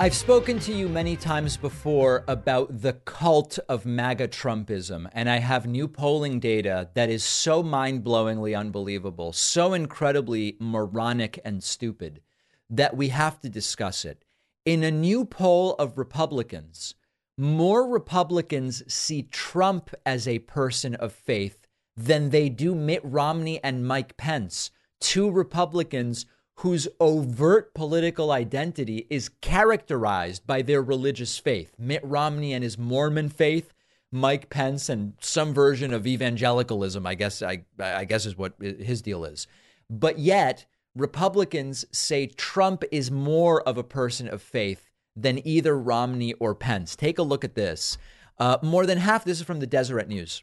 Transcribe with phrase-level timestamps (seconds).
[0.00, 5.40] I've spoken to you many times before about the cult of MAGA Trumpism, and I
[5.40, 12.22] have new polling data that is so mind blowingly unbelievable, so incredibly moronic and stupid
[12.70, 14.24] that we have to discuss it.
[14.64, 16.94] In a new poll of Republicans,
[17.36, 23.86] more Republicans see Trump as a person of faith than they do Mitt Romney and
[23.86, 26.24] Mike Pence, two Republicans
[26.60, 31.72] whose overt political identity is characterized by their religious faith.
[31.78, 33.72] Mitt Romney and his Mormon faith,
[34.12, 39.00] Mike Pence and some version of evangelicalism, I guess I, I guess is what his
[39.00, 39.46] deal is.
[39.88, 46.34] But yet, Republicans say Trump is more of a person of faith than either Romney
[46.34, 46.94] or Pence.
[46.94, 47.96] Take a look at this.
[48.38, 50.42] Uh, more than half, this is from the Deseret News.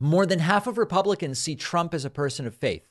[0.00, 2.88] More than half of Republicans see Trump as a person of faith,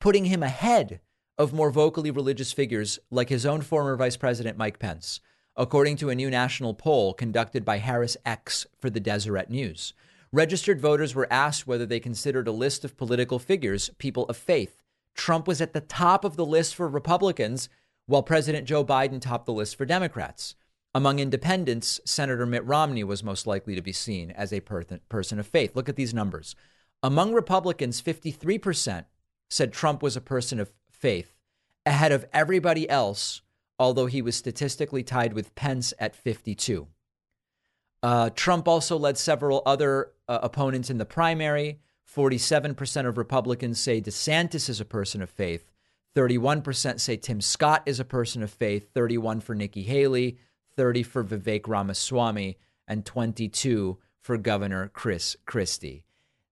[0.00, 1.00] putting him ahead
[1.36, 5.20] of more vocally religious figures like his own former Vice President Mike Pence,
[5.56, 9.94] according to a new national poll conducted by HarrisX for the Deseret News.
[10.32, 14.82] Registered voters were asked whether they considered a list of political figures people of faith.
[15.14, 17.68] Trump was at the top of the list for Republicans,
[18.06, 20.56] while President Joe Biden topped the list for Democrats.
[20.92, 25.38] Among independents, Senator Mitt Romney was most likely to be seen as a per- person
[25.38, 25.74] of faith.
[25.74, 26.54] Look at these numbers.
[27.02, 29.04] Among Republicans, 53%
[29.50, 30.72] said Trump was a person of
[31.04, 31.36] faith
[31.84, 33.42] ahead of everybody else,
[33.78, 36.88] although he was statistically tied with Pence at 52.
[38.02, 41.78] Uh, Trump also led several other uh, opponents in the primary.
[42.10, 45.70] 47% of Republicans say DeSantis is a person of faith.
[46.16, 48.88] 31% say Tim Scott is a person of faith.
[48.94, 50.38] 31 for Nikki Haley.
[50.74, 52.56] 30 for Vivek Ramaswamy.
[52.88, 56.04] And 22 for Governor Chris Christie.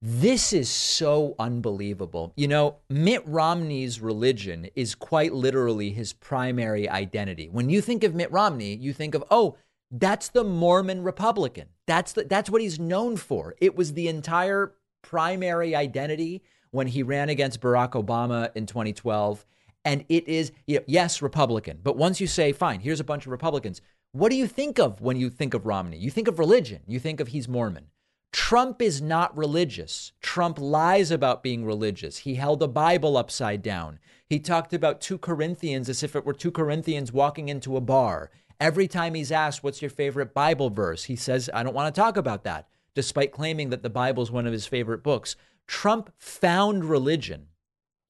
[0.05, 2.33] This is so unbelievable.
[2.35, 7.49] You know, Mitt Romney's religion is quite literally his primary identity.
[7.49, 9.57] When you think of Mitt Romney, you think of, oh,
[9.93, 11.69] that's the Mormon Republican.
[11.87, 13.55] That's the, that's what he's known for.
[13.61, 19.47] It was the entire primary identity when he ran against Barack Obama in 2012.
[19.85, 21.79] And it is, you know, yes, Republican.
[21.81, 25.01] But once you say, fine, here's a bunch of Republicans, what do you think of
[25.01, 25.97] when you think of Romney?
[25.97, 27.87] You think of religion, you think of he's Mormon.
[28.33, 30.13] Trump is not religious.
[30.23, 32.19] Trump lies about being religious.
[32.19, 33.99] He held a Bible upside down.
[34.27, 38.31] He talked about 2 Corinthians as if it were 2 Corinthians walking into a bar.
[38.59, 41.05] Every time he's asked, What's your favorite Bible verse?
[41.05, 44.31] He says, I don't want to talk about that, despite claiming that the Bible is
[44.31, 45.37] one of his favorite books.
[45.67, 47.49] Trump found religion.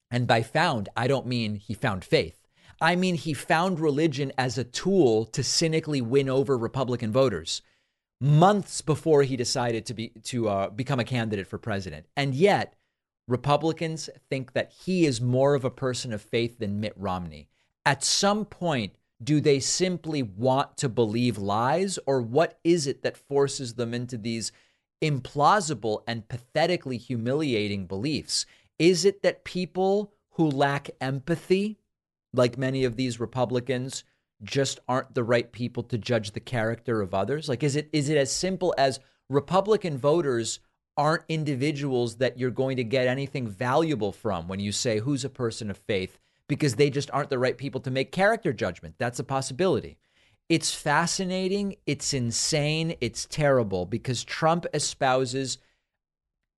[0.09, 2.47] And by found, I don't mean he found faith.
[2.81, 7.63] I mean he found religion as a tool to cynically win over Republican voters
[8.23, 12.07] months before he decided to be to uh, become a candidate for president.
[12.17, 12.75] And yet,
[13.27, 17.49] Republicans think that he is more of a person of faith than Mitt Romney.
[17.85, 23.17] At some point, do they simply want to believe lies, or what is it that
[23.17, 24.53] forces them into these
[25.03, 28.47] implausible and pathetically humiliating beliefs?
[28.79, 31.79] Is it that people who lack empathy,
[32.33, 34.05] like many of these Republicans,
[34.43, 37.49] just aren't the right people to judge the character of others?
[37.49, 40.61] Like, is it is it as simple as Republican voters
[40.97, 45.31] aren't individuals that you're going to get anything valuable from when you say who's a
[45.31, 48.95] person of faith because they just aren't the right people to make character judgment?
[48.99, 49.99] That's a possibility.
[50.49, 55.57] It's fascinating, it's insane, it's terrible because Trump espouses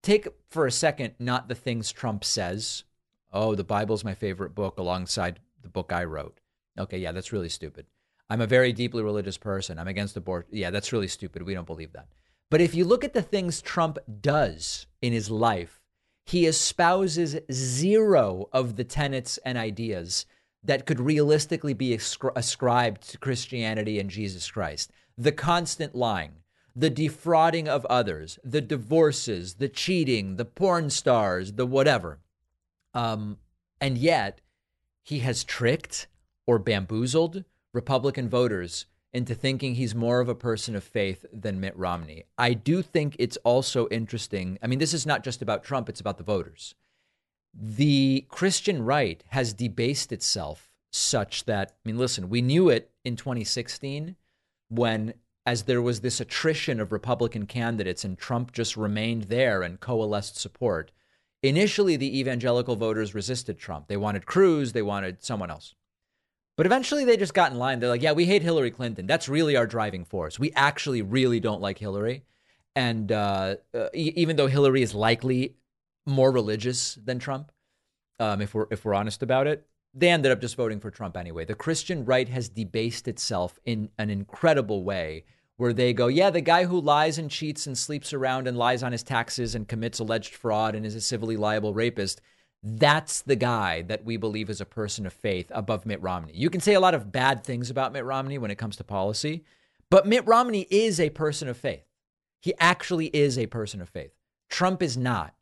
[0.03, 2.83] take for a second not the things Trump says.
[3.31, 6.41] Oh, the Bible's my favorite book alongside the book I wrote.
[6.77, 7.85] Okay, yeah, that's really stupid.
[8.29, 9.77] I'm a very deeply religious person.
[9.77, 10.49] I'm against abortion.
[10.51, 11.43] Yeah, that's really stupid.
[11.43, 12.07] We don't believe that.
[12.49, 15.81] But if you look at the things Trump does in his life,
[16.25, 20.25] he espouses zero of the tenets and ideas
[20.63, 21.97] that could realistically be
[22.35, 24.91] ascribed to Christianity and Jesus Christ.
[25.17, 26.37] The constant lying,
[26.75, 32.19] the defrauding of others, the divorces, the cheating, the porn stars, the whatever.
[32.95, 33.37] Um,
[33.79, 34.41] and yet,
[35.03, 36.07] he has tricked
[36.47, 37.43] or bamboozled
[37.73, 42.25] Republican voters into thinking he's more of a person of faith than Mitt Romney.
[42.37, 44.59] I do think it's also interesting.
[44.61, 46.75] I mean, this is not just about Trump, it's about the voters.
[47.53, 53.15] The Christian right has debased itself such that, I mean, listen, we knew it in
[53.15, 54.17] 2016
[54.67, 55.13] when,
[55.45, 60.37] as there was this attrition of Republican candidates and Trump just remained there and coalesced
[60.37, 60.91] support.
[61.41, 63.87] Initially, the evangelical voters resisted Trump.
[63.87, 65.73] They wanted Cruz, they wanted someone else.
[66.57, 67.79] But eventually they just got in line.
[67.79, 69.07] They're like, yeah, we hate Hillary Clinton.
[69.07, 70.39] That's really our driving force.
[70.39, 72.23] We actually really don't like Hillary.
[72.75, 75.55] And uh, uh, e- even though Hillary is likely
[76.05, 77.51] more religious than Trump,
[78.19, 81.17] um, if we're if we're honest about it, they ended up just voting for Trump
[81.17, 81.45] anyway.
[81.45, 85.25] The Christian right has debased itself in an incredible way
[85.57, 88.83] where they go, yeah, the guy who lies and cheats and sleeps around and lies
[88.83, 92.21] on his taxes and commits alleged fraud and is a civilly liable rapist.
[92.67, 96.33] That's the guy that we believe is a person of faith above Mitt Romney.
[96.33, 98.83] You can say a lot of bad things about Mitt Romney when it comes to
[98.83, 99.43] policy,
[99.91, 101.85] but Mitt Romney is a person of faith.
[102.41, 104.15] He actually is a person of faith.
[104.49, 105.35] Trump is not.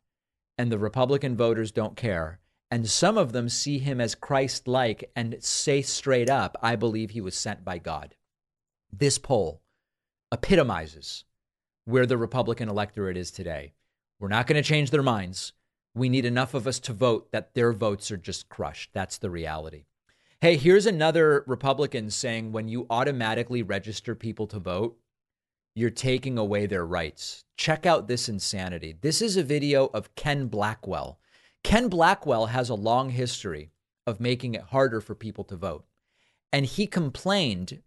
[0.58, 2.40] And the Republican voters don't care.
[2.70, 7.10] And some of them see him as Christ like and say straight up, I believe
[7.10, 8.16] he was sent by God.
[8.92, 9.62] This poll
[10.30, 11.24] epitomizes
[11.86, 13.72] where the Republican electorate is today.
[14.20, 15.54] We're not going to change their minds.
[15.94, 18.90] We need enough of us to vote that their votes are just crushed.
[18.92, 19.84] That's the reality.
[20.40, 24.98] Hey, here's another Republican saying when you automatically register people to vote,
[25.74, 27.44] you're taking away their rights.
[27.56, 28.96] Check out this insanity.
[29.00, 31.18] This is a video of Ken Blackwell.
[31.62, 33.70] Ken Blackwell has a long history
[34.06, 35.84] of making it harder for people to vote.
[36.52, 37.82] And he complained,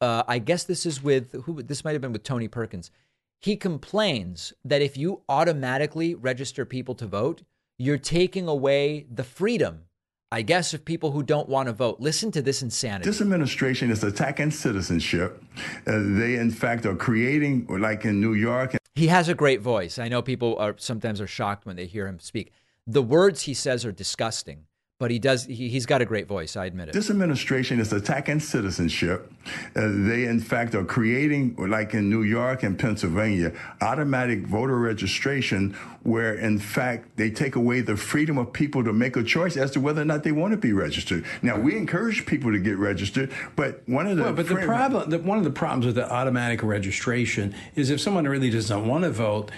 [0.00, 2.90] uh, I guess this is with who this might have been with Tony Perkins.
[3.40, 7.42] He complains that if you automatically register people to vote,
[7.78, 9.84] you're taking away the freedom
[10.30, 12.00] I guess, of people who don't want to vote.
[12.00, 13.08] Listen to this insanity.
[13.08, 15.42] This administration is attacking citizenship.
[15.86, 18.76] Uh, they, in fact, are creating, like in New York.
[18.94, 19.98] He has a great voice.
[19.98, 22.52] I know people are sometimes are shocked when they hear him speak.
[22.86, 24.64] The words he says are disgusting
[24.98, 26.92] but he does he, has got a great voice i admit it.
[26.92, 29.32] This administration is attacking citizenship.
[29.76, 35.72] Uh, they in fact are creating like in new york and pennsylvania automatic voter registration
[36.02, 39.70] where in fact they take away the freedom of people to make a choice as
[39.70, 41.24] to whether or not they want to be registered.
[41.42, 45.10] Now we encourage people to get registered but one of the well, but the problem
[45.10, 49.04] the, one of the problems with the automatic registration is if someone really doesn't want
[49.04, 49.50] to vote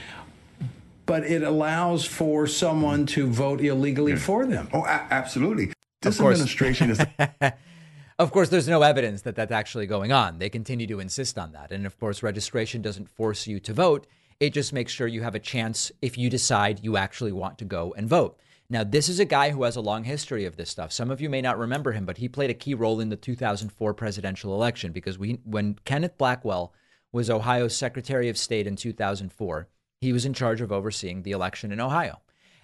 [1.11, 4.69] but it allows for someone to vote illegally for them.
[4.73, 5.73] Oh, absolutely.
[6.03, 7.01] This administration is.
[8.21, 10.39] of course, there's no evidence that that's actually going on.
[10.39, 11.73] They continue to insist on that.
[11.73, 14.07] And of course, registration doesn't force you to vote.
[14.39, 17.65] It just makes sure you have a chance if you decide you actually want to
[17.65, 18.39] go and vote.
[18.69, 20.93] Now, this is a guy who has a long history of this stuff.
[20.93, 23.17] Some of you may not remember him, but he played a key role in the
[23.17, 26.73] 2004 presidential election because we, when Kenneth Blackwell
[27.11, 29.67] was Ohio's Secretary of State in 2004,
[30.01, 32.21] he was in charge of overseeing the election in Ohio.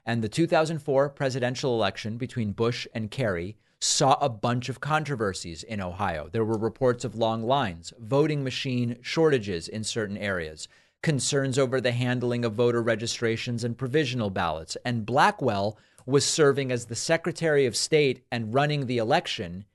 [0.07, 5.83] And the 2004 presidential election between Bush and Kerry saw a bunch of controversies in
[5.83, 6.31] Ohio.
[6.33, 10.67] There were reports of long lines, voting machine shortages in certain areas,
[11.03, 14.79] concerns over the handling of voter registrations and provisional ballots.
[14.85, 19.67] And Blackwell was serving as the Secretary of State and running the election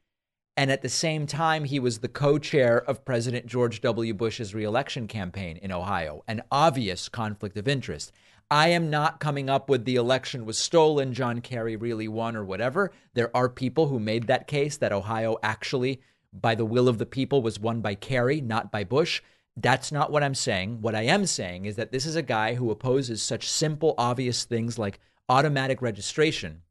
[0.58, 4.14] and at the same time, he was the co chair of President George W.
[4.14, 8.12] Bush's reelection campaign in Ohio, an obvious conflict of interest.
[8.50, 12.44] I am not coming up with the election was stolen, John Kerry really won, or
[12.44, 12.92] whatever.
[13.14, 16.02] There are people who made that case that Ohio actually,
[16.34, 19.22] by the will of the people, was won by Kerry, not by Bush.
[19.56, 20.82] That's not what I'm saying.
[20.82, 24.44] What I am saying is that this is a guy who opposes such simple, obvious
[24.44, 25.00] things like
[25.30, 26.62] automatic registration.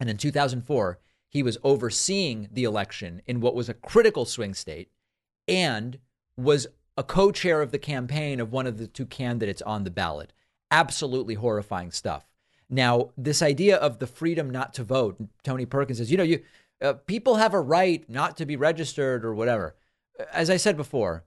[0.00, 0.98] And in 2004,
[1.28, 4.90] he was overseeing the election in what was a critical swing state
[5.46, 5.98] and
[6.36, 6.66] was
[6.96, 10.32] a co chair of the campaign of one of the two candidates on the ballot.
[10.70, 12.26] Absolutely horrifying stuff.
[12.70, 16.42] Now, this idea of the freedom not to vote, Tony Perkins says, you know, you
[16.80, 19.74] uh, people have a right not to be registered or whatever.
[20.32, 21.24] As I said before,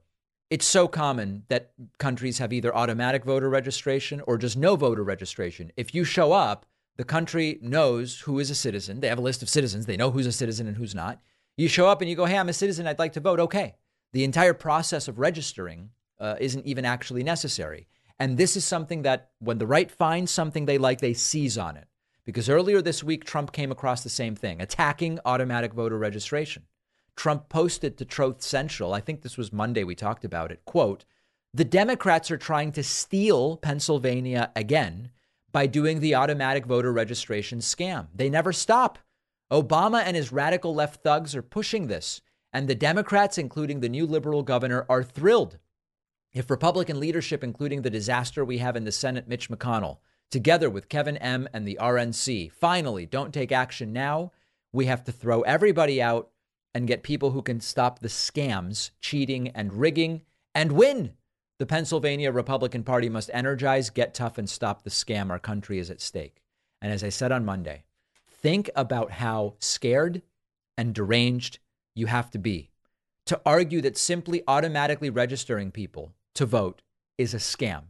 [0.50, 5.72] it's so common that countries have either automatic voter registration or just no voter registration.
[5.76, 9.00] If you show up the country knows who is a citizen.
[9.00, 9.86] They have a list of citizens.
[9.86, 11.20] They know who's a citizen and who's not.
[11.56, 12.86] You show up and you go, hey, I'm a citizen.
[12.86, 13.40] I'd like to vote.
[13.40, 13.74] Okay.
[14.12, 17.88] The entire process of registering uh, isn't even actually necessary.
[18.18, 21.76] And this is something that when the right finds something they like, they seize on
[21.76, 21.88] it.
[22.24, 26.64] Because earlier this week, Trump came across the same thing attacking automatic voter registration.
[27.16, 31.04] Trump posted to Truth Central, I think this was Monday we talked about it, quote,
[31.52, 35.10] the Democrats are trying to steal Pennsylvania again
[35.52, 38.08] by doing the automatic voter registration scam.
[38.14, 38.98] They never stop.
[39.52, 44.06] Obama and his radical left thugs are pushing this, and the Democrats, including the new
[44.06, 45.58] liberal governor, are thrilled.
[46.32, 49.98] If Republican leadership, including the disaster we have in the Senate, Mitch McConnell,
[50.30, 54.32] together with Kevin M and the RNC, finally don't take action now,
[54.72, 56.30] we have to throw everybody out
[56.74, 60.22] and get people who can stop the scams, cheating, and rigging
[60.54, 61.12] and win.
[61.62, 65.92] The Pennsylvania Republican Party must energize, get tough, and stop the scam our country is
[65.92, 66.42] at stake.
[66.80, 67.84] And as I said on Monday,
[68.28, 70.22] think about how scared
[70.76, 71.60] and deranged
[71.94, 72.72] you have to be
[73.26, 76.82] to argue that simply automatically registering people to vote
[77.16, 77.82] is a scam.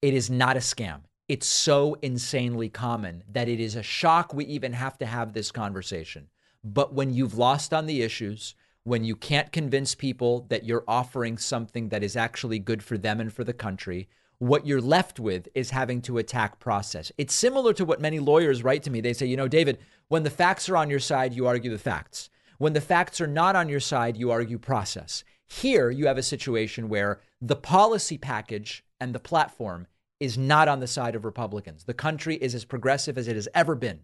[0.00, 1.00] It is not a scam.
[1.28, 5.52] It's so insanely common that it is a shock we even have to have this
[5.52, 6.28] conversation.
[6.64, 11.36] But when you've lost on the issues, when you can't convince people that you're offering
[11.36, 14.08] something that is actually good for them and for the country,
[14.38, 17.12] what you're left with is having to attack process.
[17.18, 19.00] It's similar to what many lawyers write to me.
[19.02, 21.78] They say, you know, David, when the facts are on your side, you argue the
[21.78, 22.30] facts.
[22.56, 25.24] When the facts are not on your side, you argue process.
[25.46, 29.86] Here, you have a situation where the policy package and the platform
[30.20, 31.84] is not on the side of Republicans.
[31.84, 34.00] The country is as progressive as it has ever been.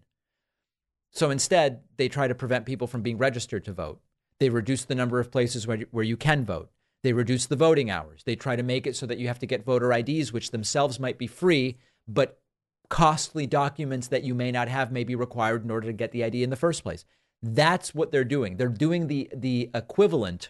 [1.11, 4.01] So instead, they try to prevent people from being registered to vote.
[4.39, 6.69] They reduce the number of places where, where you can vote.
[7.03, 8.23] They reduce the voting hours.
[8.23, 10.99] They try to make it so that you have to get voter IDs, which themselves
[10.99, 11.77] might be free,
[12.07, 12.39] but
[12.89, 16.23] costly documents that you may not have may be required in order to get the
[16.23, 17.05] ID in the first place.
[17.41, 18.57] That's what they're doing.
[18.57, 20.49] They're doing the the equivalent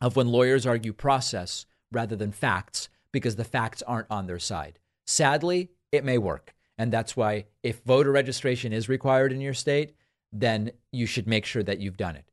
[0.00, 4.78] of when lawyers argue process rather than facts because the facts aren't on their side.
[5.06, 6.54] Sadly, it may work.
[6.78, 9.94] And that's why if voter registration is required in your state,
[10.32, 12.29] then you should make sure that you've done it.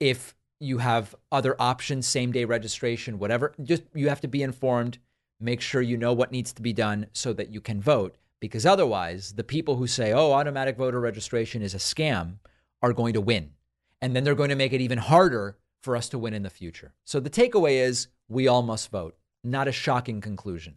[0.00, 4.98] If you have other options, same day registration, whatever, just you have to be informed,
[5.40, 8.16] make sure you know what needs to be done so that you can vote.
[8.40, 12.38] Because otherwise, the people who say, oh, automatic voter registration is a scam
[12.82, 13.50] are going to win.
[14.00, 16.50] And then they're going to make it even harder for us to win in the
[16.50, 16.94] future.
[17.04, 19.16] So the takeaway is we all must vote.
[19.42, 20.76] Not a shocking conclusion.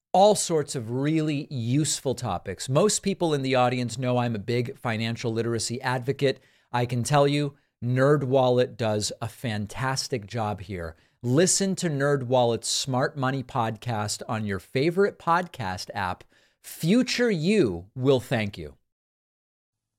[0.13, 2.67] All sorts of really useful topics.
[2.67, 6.41] Most people in the audience know I'm a big financial literacy advocate.
[6.69, 10.97] I can tell you, NerdWallet does a fantastic job here.
[11.23, 16.25] Listen to NerdWallet's Smart Money podcast on your favorite podcast app.
[16.61, 18.75] Future you will thank you.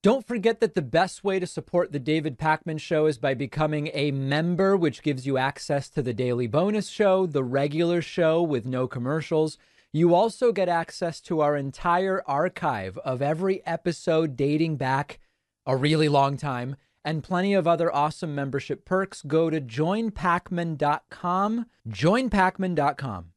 [0.02, 3.88] Don't forget that the best way to support the David Pakman Show is by becoming
[3.94, 8.66] a member, which gives you access to the daily bonus show, the regular show with
[8.66, 9.56] no commercials.
[9.92, 15.18] You also get access to our entire archive of every episode dating back
[15.66, 19.20] a really long time and plenty of other awesome membership perks.
[19.22, 21.66] Go to joinpakman.com.
[21.88, 23.32] Joinpakman.com.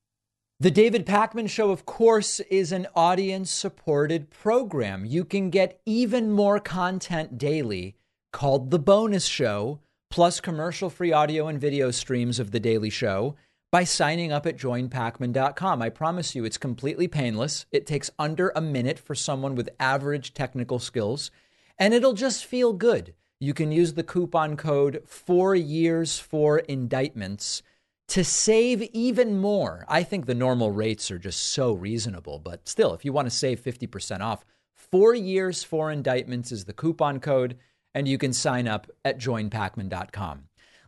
[0.57, 5.05] The David Pakman Show, of course, is an audience supported program.
[5.05, 7.97] You can get even more content daily
[8.31, 13.35] called The Bonus Show, plus commercial free audio and video streams of The Daily Show
[13.75, 15.82] by signing up at joinpakman.com.
[15.82, 17.65] I promise you, it's completely painless.
[17.74, 21.29] It takes under a minute for someone with average technical skills,
[21.77, 23.13] and it'll just feel good.
[23.38, 27.63] You can use the coupon code four years for indictments
[28.08, 29.84] to save even more.
[29.89, 33.29] I think the normal rates are just so reasonable, but still, if you want to
[33.29, 37.58] save 50% off, four years for indictments is the coupon code,
[37.94, 40.44] and you can sign up at joinpakman.com.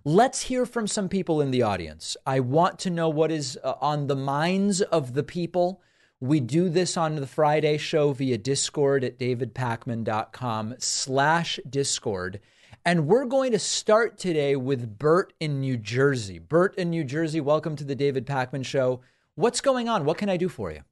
[0.08, 2.16] Let's hear from some people in the audience.
[2.26, 5.82] I want to know what is uh, on the minds of the people.
[6.22, 12.40] We do this on the Friday show via Discord at davidpakman.com slash Discord.
[12.86, 16.40] And we're going to start today with Bert in New Jersey.
[16.40, 19.02] Bert in New Jersey, welcome to the David Pakman Show.
[19.36, 20.06] What's going on?
[20.06, 20.84] What can I do for you?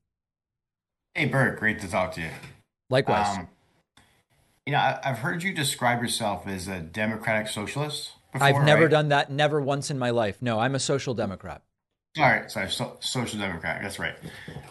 [1.13, 2.31] Hey, Bert, great to talk to you.
[2.89, 3.38] Likewise.
[3.38, 3.48] Um,
[4.65, 8.12] you know, I, have heard you describe yourself as a democratic socialist.
[8.36, 8.92] Before, I've never right?
[8.92, 10.42] done that, never once in my life.
[10.42, 11.62] No, I'm a social democrat.
[12.18, 13.82] All right, sorry, so, social democrat.
[13.82, 14.15] That's right.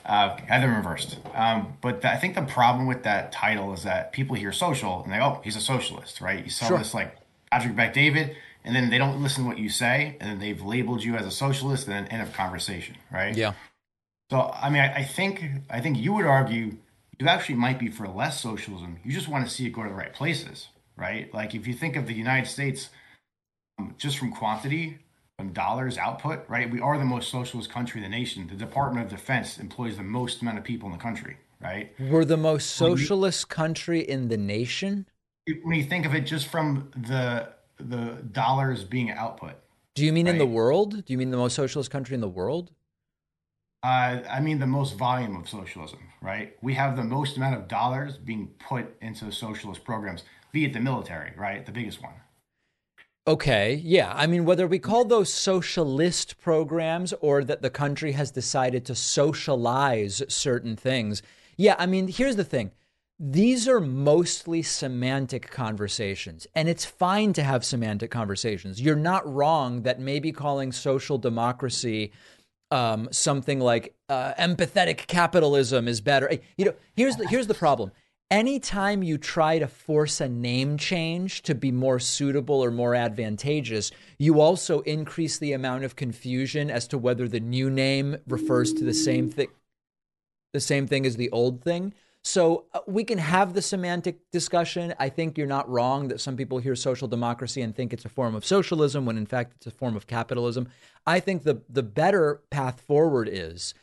[0.05, 1.19] Uh, I had them reversed.
[1.35, 5.03] Um, but the, I think the problem with that title is that people hear social
[5.03, 6.45] and they oh he's a socialist, right?
[6.45, 6.79] You saw sure.
[6.79, 7.17] this like
[7.51, 11.03] Patrick Bet-David, and then they don't listen to what you say, and then they've labeled
[11.03, 13.35] you as a socialist, and then end of conversation, right?
[13.35, 13.55] Yeah.
[14.31, 16.77] So I mean, I, I think I think you would argue
[17.19, 18.99] you actually might be for less socialism.
[19.05, 21.33] You just want to see it go to the right places, right?
[21.33, 22.89] Like if you think of the United States,
[23.99, 24.99] just from quantity
[25.39, 26.71] from dollars output, right?
[26.71, 28.47] We are the most socialist country in the nation.
[28.47, 31.93] The Department of Defense employs the most amount of people in the country, right?
[31.99, 35.07] We're the most socialist country in the nation.
[35.63, 39.55] When you think of it just from the the dollars being output.
[39.95, 40.33] Do you mean right?
[40.33, 41.05] in the world?
[41.05, 42.71] Do you mean the most socialist country in the world?
[43.83, 46.57] Uh, I mean the most volume of socialism, right?
[46.63, 50.81] We have the most amount of dollars being put into socialist programs, be it the
[50.81, 51.67] military, right?
[51.67, 52.15] The biggest one.
[53.27, 54.13] Okay, yeah.
[54.15, 58.95] I mean, whether we call those socialist programs or that the country has decided to
[58.95, 61.23] socialize certain things.
[61.57, 62.73] Yeah, I mean, here's the thing
[63.19, 68.83] these are mostly semantic conversations, and it's fine to have semantic conversations.
[68.83, 72.13] You're not wrong that maybe calling social democracy
[72.71, 76.31] um, something like uh, empathetic capitalism is better.
[76.59, 77.93] You know, here's the here's the problem.
[78.31, 83.91] Anytime you try to force a name change to be more suitable or more advantageous,
[84.19, 88.85] you also increase the amount of confusion as to whether the new name refers to
[88.85, 89.49] the same thing
[90.55, 91.93] the same thing as the old thing.
[92.23, 94.95] So uh, we can have the semantic discussion.
[94.99, 98.09] I think you're not wrong that some people hear social democracy and think it's a
[98.09, 100.69] form of socialism when in fact it's a form of capitalism.
[101.07, 103.75] I think the the better path forward is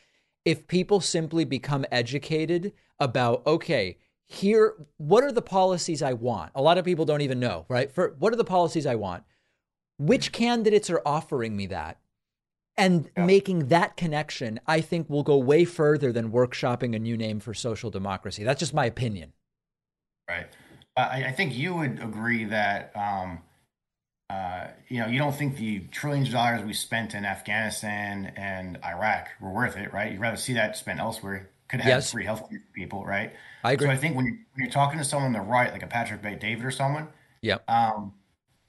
[0.44, 3.98] if people simply become educated about okay,
[4.32, 6.52] here what are the policies I want?
[6.54, 7.92] A lot of people don't even know, right?
[7.92, 9.24] For what are the policies I want?
[9.98, 11.98] Which candidates are offering me that?
[12.78, 13.26] And yeah.
[13.26, 17.52] making that connection, I think, will go way further than workshopping a new name for
[17.52, 18.42] social democracy.
[18.44, 19.34] That's just my opinion.
[20.26, 20.46] Right.
[20.96, 23.40] I, I think you would agree that, um,
[24.30, 28.78] uh, you know, you don't think the trillions of dollars we spent in Afghanistan and
[28.82, 30.12] Iraq were worth it, right?
[30.12, 31.50] You'd rather see that spent elsewhere.
[31.72, 32.12] Could have yes.
[32.12, 33.32] free health care for people, right?
[33.64, 33.86] I agree.
[33.86, 35.86] So I think when you're, when you're talking to someone on the right, like a
[35.86, 37.08] Patrick Bet-David or someone,
[37.40, 37.64] yep.
[37.66, 38.12] Um,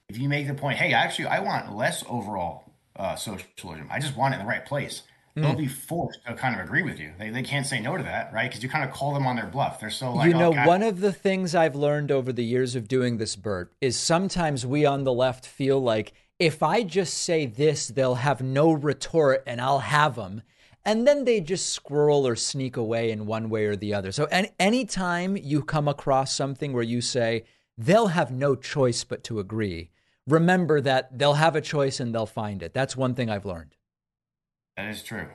[0.08, 2.64] if you make the point, hey, actually, I want less overall
[2.96, 3.88] uh, socialism.
[3.90, 5.02] I just want it in the right place.
[5.36, 5.42] Mm.
[5.42, 7.12] They'll be forced to kind of agree with you.
[7.18, 8.48] They, they can't say no to that, right?
[8.48, 9.80] Because you kind of call them on their bluff.
[9.80, 12.74] They're so like, you know, oh, one of the things I've learned over the years
[12.74, 17.14] of doing this, Bert, is sometimes we on the left feel like if I just
[17.14, 20.42] say this, they'll have no retort and I'll have them.
[20.84, 24.12] And then they just squirrel or sneak away in one way or the other.
[24.12, 27.44] So, any anytime you come across something where you say,
[27.78, 29.90] they'll have no choice but to agree,
[30.26, 32.74] remember that they'll have a choice and they'll find it.
[32.74, 33.76] That's one thing I've learned.
[34.76, 35.28] That is true.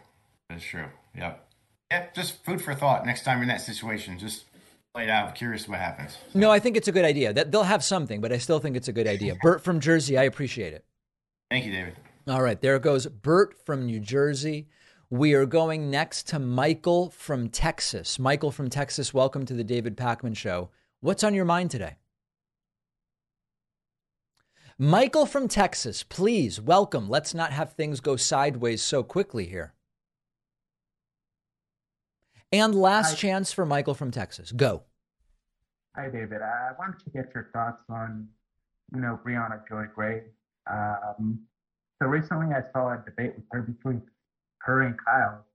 [0.49, 0.85] That is true.
[1.15, 1.45] Yep.
[1.91, 3.05] Yeah, just food for thought.
[3.05, 4.45] Next time you're in that situation, just
[4.93, 5.33] play it out.
[5.35, 6.17] Curious what happens.
[6.31, 6.39] So.
[6.39, 7.33] No, I think it's a good idea.
[7.33, 9.35] That they'll have something, but I still think it's a good idea.
[9.41, 10.85] Bert from Jersey, I appreciate it.
[11.49, 11.95] Thank you, David.
[12.27, 14.67] All right, there it goes Bert from New Jersey.
[15.11, 18.19] We are going next to Michael from Texas.
[18.19, 20.69] Michael from Texas, welcome to the David Pakman Show.
[20.99, 21.95] What's on your mind today?
[24.77, 27.09] Michael from Texas, please welcome.
[27.09, 29.73] Let's not have things go sideways so quickly here.
[32.51, 33.15] And last Hi.
[33.15, 34.51] chance for Michael from Texas.
[34.51, 34.83] Go.
[35.95, 36.43] Hi, David.
[36.43, 38.27] I wanted to get your thoughts on,
[38.93, 40.21] you know, Briahna Joy Gray.
[40.69, 41.39] Um,
[41.99, 44.03] so recently I saw a debate with her between
[44.59, 45.45] her and Kyle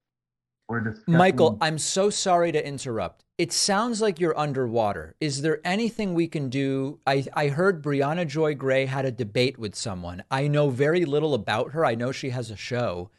[0.68, 1.14] we're discussing.
[1.14, 3.24] Michael, I'm so sorry to interrupt.
[3.36, 5.14] It sounds like you're underwater.
[5.20, 7.00] Is there anything we can do?
[7.06, 10.22] I, I heard Briahna Joy Gray had a debate with someone.
[10.30, 11.84] I know very little about her.
[11.84, 13.10] I know she has a show,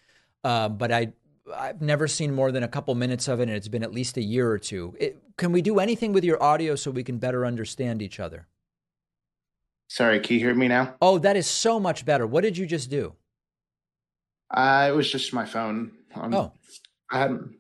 [0.44, 1.14] uh, but I
[1.56, 4.18] I've never seen more than a couple minutes of it, and it's been at least
[4.18, 4.96] a year or two.
[5.00, 8.48] It, can we do anything with your audio so we can better understand each other?
[9.88, 10.96] Sorry, can you hear me now?
[11.00, 12.26] Oh, that is so much better.
[12.26, 13.14] What did you just do?
[14.52, 15.92] Uh, it was just my phone.
[16.14, 16.52] Um, oh,
[17.12, 17.56] um,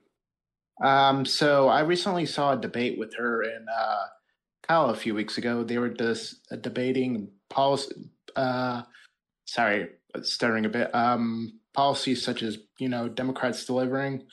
[0.83, 4.03] um, so I recently saw a debate with her and uh,
[4.63, 5.63] Kyle a few weeks ago.
[5.63, 7.95] They were just uh, debating policy.
[8.35, 8.83] Uh,
[9.45, 9.89] sorry,
[10.21, 10.93] stuttering a bit.
[10.93, 14.23] Um, policies such as you know Democrats delivering.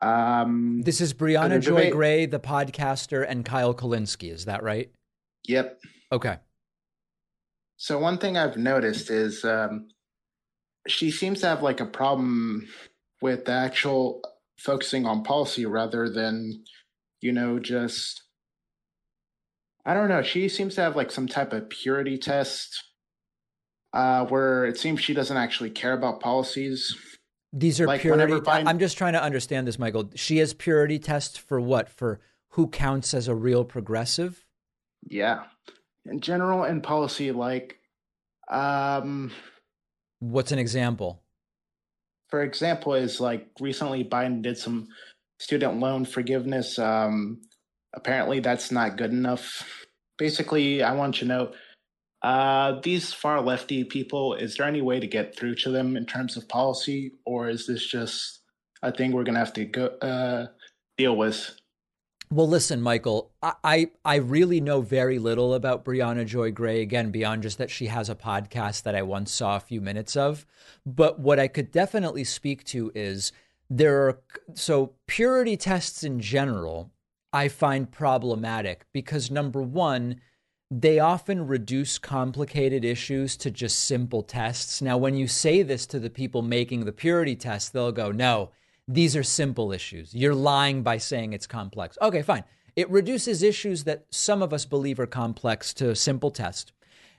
[0.00, 1.92] Um, this is Briahna Joy debate.
[1.92, 4.32] Gray, the podcaster, and Kyle Kulinski.
[4.32, 4.90] Is that right?
[5.46, 5.80] Yep.
[6.12, 6.36] Okay.
[7.76, 9.88] So one thing I've noticed is um,
[10.90, 12.66] she seems to have like a problem
[13.20, 14.22] with the actual
[14.58, 16.64] focusing on policy rather than,
[17.20, 18.22] you know, just
[19.84, 20.22] I don't know.
[20.22, 22.84] She seems to have like some type of purity test
[23.92, 26.96] uh, where it seems she doesn't actually care about policies.
[27.52, 28.34] These are like purity.
[28.34, 30.10] Biden, I'm just trying to understand this, Michael.
[30.14, 31.88] She has purity tests for what?
[31.88, 32.20] For
[32.50, 34.44] who counts as a real progressive?
[35.06, 35.44] Yeah.
[36.04, 37.78] In general, in policy, like,
[38.50, 39.32] um,
[40.20, 41.22] what's an example?
[42.28, 44.88] for example, is like recently Biden did some
[45.38, 46.78] student loan forgiveness.
[46.78, 47.40] Um,
[47.94, 49.86] apparently, that's not good enough.
[50.18, 51.52] Basically, I want you to know
[52.22, 54.34] uh, these far lefty people.
[54.34, 57.66] Is there any way to get through to them in terms of policy, or is
[57.66, 58.40] this just
[58.82, 60.46] a thing we're going to have to go uh,
[60.96, 61.56] deal with?
[62.30, 67.42] Well, listen, Michael, I, I really know very little about Briahna Joy Gray, again, beyond
[67.42, 70.44] just that she has a podcast that I once saw a few minutes of.
[70.84, 73.32] But what I could definitely speak to is
[73.70, 74.20] there are
[74.52, 76.92] so purity tests in general,
[77.32, 80.20] I find problematic because number one,
[80.70, 84.82] they often reduce complicated issues to just simple tests.
[84.82, 88.50] Now, when you say this to the people making the purity test, they'll go, no,
[88.88, 90.14] these are simple issues.
[90.14, 91.98] You're lying by saying it's complex.
[92.00, 92.44] Okay, fine.
[92.74, 96.72] It reduces issues that some of us believe are complex to a simple test.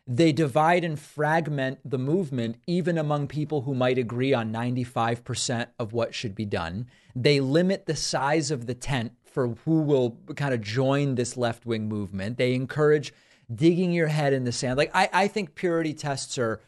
[0.07, 5.93] They divide and fragment the movement, even among people who might agree on 95% of
[5.93, 6.87] what should be done.
[7.15, 11.67] They limit the size of the tent for who will kind of join this left
[11.67, 12.37] wing movement.
[12.37, 13.13] They encourage
[13.53, 14.77] digging your head in the sand.
[14.77, 16.61] Like, I, I think purity tests are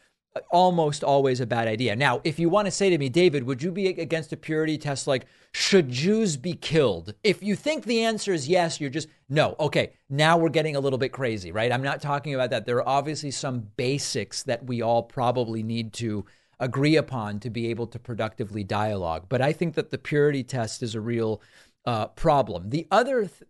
[0.50, 1.96] almost always a bad idea.
[1.96, 4.78] Now, if you want to say to me, David, would you be against a purity
[4.78, 7.14] test like, should Jews be killed?
[7.24, 9.56] If you think the answer is yes, you're just, no.
[9.60, 11.72] Okay, now we're getting a little bit crazy, right?
[11.72, 12.66] I'm not talking about that.
[12.66, 16.26] There are obviously some basics that we all probably need to
[16.60, 19.26] agree upon to be able to productively dialogue.
[19.28, 21.42] But I think that the purity test is a real
[21.86, 22.70] uh, problem.
[22.70, 23.44] The other th-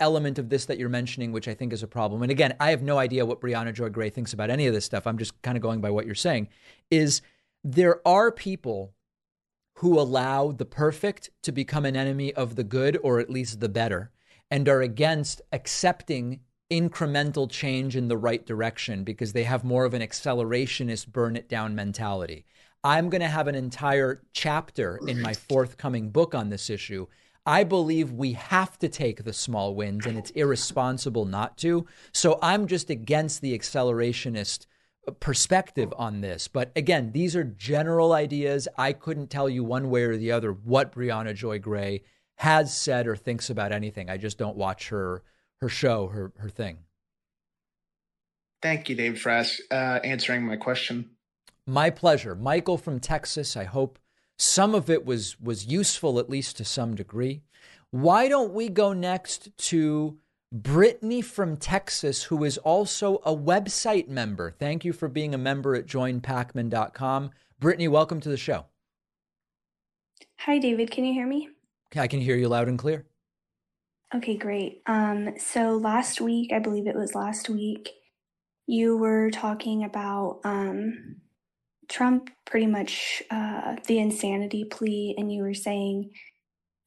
[0.00, 2.70] element of this that you're mentioning, which I think is a problem, and again, I
[2.70, 5.06] have no idea what Briahna Joy Gray thinks about any of this stuff.
[5.06, 6.48] I'm just kind of going by what you're saying,
[6.90, 7.22] is
[7.62, 8.94] there are people
[9.76, 13.68] who allow the perfect to become an enemy of the good or at least the
[13.68, 14.10] better
[14.50, 19.94] and are against accepting incremental change in the right direction because they have more of
[19.94, 22.44] an accelerationist burn it down mentality.
[22.82, 27.06] I'm going to have an entire chapter in my forthcoming book on this issue
[27.46, 31.86] I believe we have to take the small wins and it's irresponsible not to.
[32.12, 34.66] So I'm just against the accelerationist
[35.20, 36.48] perspective on this.
[36.48, 38.66] But again, these are general ideas.
[38.76, 42.02] I couldn't tell you one way or the other what Briahna Joy Gray
[42.38, 44.10] has said or thinks about anything.
[44.10, 45.22] I just don't watch her
[45.60, 46.78] her show, her her thing.
[48.60, 51.10] Thank you, Dave, for uh, answering my question.
[51.66, 52.34] My pleasure.
[52.34, 53.98] Michael from Texas, I hope
[54.38, 57.42] some of it was was useful at least to some degree.
[57.90, 60.18] Why don't we go next to
[60.52, 64.50] Brittany from Texas, who is also a website member?
[64.50, 67.30] Thank you for being a member at joinpakman.com.
[67.58, 68.66] Brittany, welcome to the show.
[70.40, 70.90] Hi, David.
[70.90, 71.48] Can you hear me?
[71.94, 73.06] I can hear you loud and clear.
[74.14, 74.82] Okay, great.
[74.86, 77.90] Um, so last week, I believe it was last week,
[78.66, 81.16] you were talking about um,
[81.88, 86.10] Trump pretty much uh, the insanity plea, and you were saying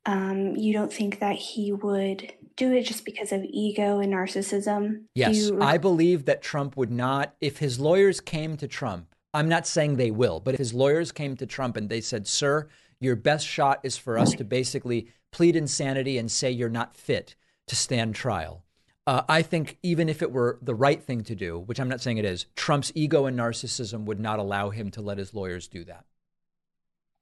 [0.06, 5.04] um, you don't think that he would do it just because of ego and narcissism.
[5.16, 9.68] Yes, I believe that Trump would not, if his lawyers came to Trump, I'm not
[9.68, 12.68] saying they will, but if his lawyers came to Trump and they said, Sir,
[13.00, 17.36] your best shot is for us to basically plead insanity and say you're not fit
[17.68, 18.64] to stand trial.
[19.10, 22.00] Uh, I think even if it were the right thing to do, which I'm not
[22.00, 25.68] saying it is, Trump's ego and narcissism would not allow him to let his lawyers
[25.68, 26.06] do that.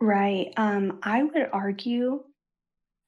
[0.01, 0.51] Right.
[0.57, 2.25] Um, I would argue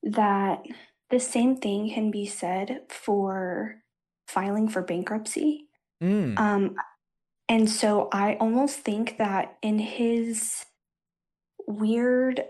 [0.03, 0.63] that
[1.09, 3.83] the same thing can be said for
[4.29, 5.65] filing for bankruptcy.
[6.01, 6.39] Mm.
[6.39, 6.75] Um,
[7.49, 10.65] and so I almost think that in his
[11.67, 12.45] weird,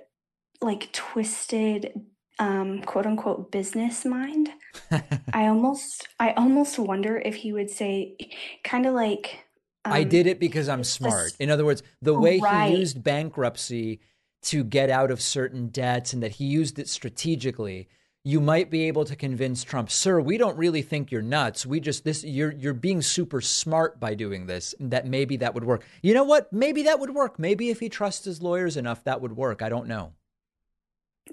[0.61, 1.91] like twisted
[2.39, 4.49] um, quote unquote business mind.
[5.33, 8.15] I almost I almost wonder if he would say
[8.63, 9.45] kind of like
[9.85, 11.33] um, I did it because I'm smart.
[11.39, 12.71] In other words, the way right.
[12.71, 13.99] he used bankruptcy
[14.43, 17.89] to get out of certain debts and that he used it strategically,
[18.23, 21.65] you might be able to convince Trump, "Sir, we don't really think you're nuts.
[21.65, 24.75] We just this you're you're being super smart by doing this.
[24.79, 25.83] That maybe that would work.
[26.01, 26.51] You know what?
[26.53, 27.37] Maybe that would work.
[27.37, 29.61] Maybe if he trusts his lawyers enough that would work.
[29.61, 30.13] I don't know."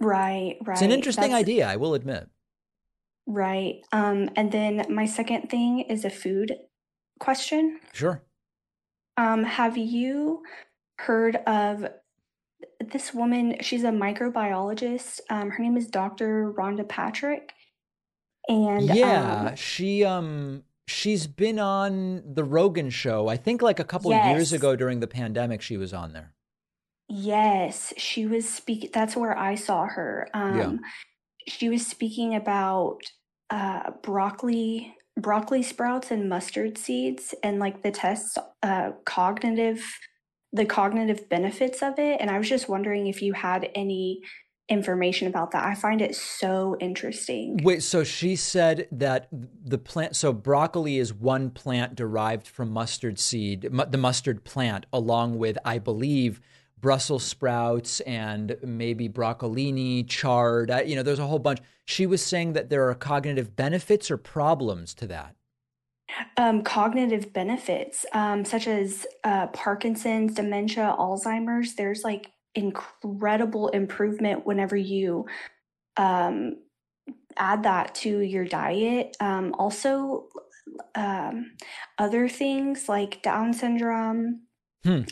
[0.00, 0.74] Right, right.
[0.74, 2.28] It's an interesting That's, idea, I will admit.
[3.26, 3.80] Right.
[3.92, 6.54] Um, and then my second thing is a food
[7.18, 7.80] question.
[7.92, 8.22] Sure.
[9.16, 10.42] Um, have you
[10.98, 11.86] heard of
[12.80, 13.56] this woman?
[13.62, 15.20] She's a microbiologist.
[15.30, 16.52] Um, her name is Dr.
[16.56, 17.52] Rhonda Patrick.
[18.48, 23.26] And yeah, um, she um she's been on the Rogan show.
[23.26, 24.30] I think like a couple yes.
[24.30, 26.32] years ago during the pandemic she was on there.
[27.08, 28.90] Yes, she was speaking.
[28.92, 30.28] That's where I saw her.
[30.34, 30.72] Um, yeah.
[31.46, 32.98] She was speaking about
[33.50, 39.84] uh, broccoli, broccoli sprouts, and mustard seeds, and like the tests, uh, cognitive,
[40.52, 42.20] the cognitive benefits of it.
[42.20, 44.22] And I was just wondering if you had any
[44.68, 45.64] information about that.
[45.64, 47.60] I find it so interesting.
[47.62, 53.20] Wait, so she said that the plant, so broccoli is one plant derived from mustard
[53.20, 56.40] seed, the mustard plant, along with, I believe,
[56.80, 60.70] Brussels sprouts and maybe broccolini, chard.
[60.86, 61.60] You know, there's a whole bunch.
[61.84, 65.34] She was saying that there are cognitive benefits or problems to that.
[66.36, 71.74] Um, cognitive benefits, um, such as uh, Parkinson's, dementia, Alzheimer's.
[71.74, 75.26] There's like incredible improvement whenever you
[75.96, 76.56] um,
[77.36, 79.16] add that to your diet.
[79.20, 80.28] Um, also,
[80.94, 81.52] um,
[81.98, 84.42] other things like Down syndrome.
[84.84, 85.02] Hmm.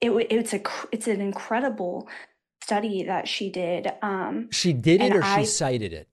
[0.00, 2.08] It it's a it's an incredible
[2.62, 3.90] study that she did.
[4.02, 6.08] Um, she did it, or I, she cited it.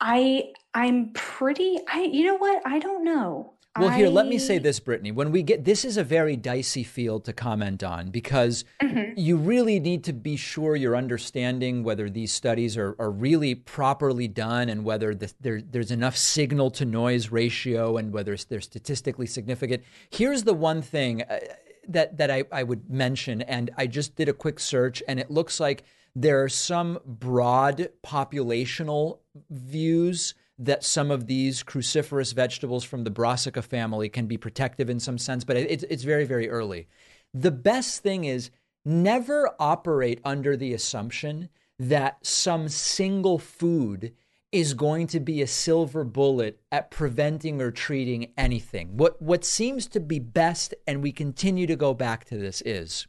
[0.00, 2.62] I I'm pretty I you know what?
[2.66, 3.54] I don't know.
[3.78, 5.12] Well, here, let me say this, Brittany.
[5.12, 9.18] When we get this is a very dicey field to comment on because mm-hmm.
[9.18, 14.28] you really need to be sure you're understanding whether these studies are, are really properly
[14.28, 19.26] done and whether the, there, there's enough signal to noise ratio and whether they're statistically
[19.26, 19.82] significant.
[20.10, 21.38] Here's the one thing uh,
[21.88, 25.30] that, that I, I would mention, and I just did a quick search, and it
[25.30, 29.18] looks like there are some broad populational
[29.50, 35.00] views that some of these cruciferous vegetables from the brassica family can be protective in
[35.00, 36.86] some sense, but it's, it's very, very early.
[37.34, 38.50] The best thing is
[38.84, 44.12] never operate under the assumption that some single food
[44.52, 48.96] is going to be a silver bullet at preventing or treating anything.
[48.96, 53.06] What what seems to be best, and we continue to go back to this, is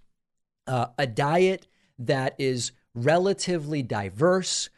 [0.65, 1.67] uh, a diet
[1.99, 4.69] that is relatively diverse,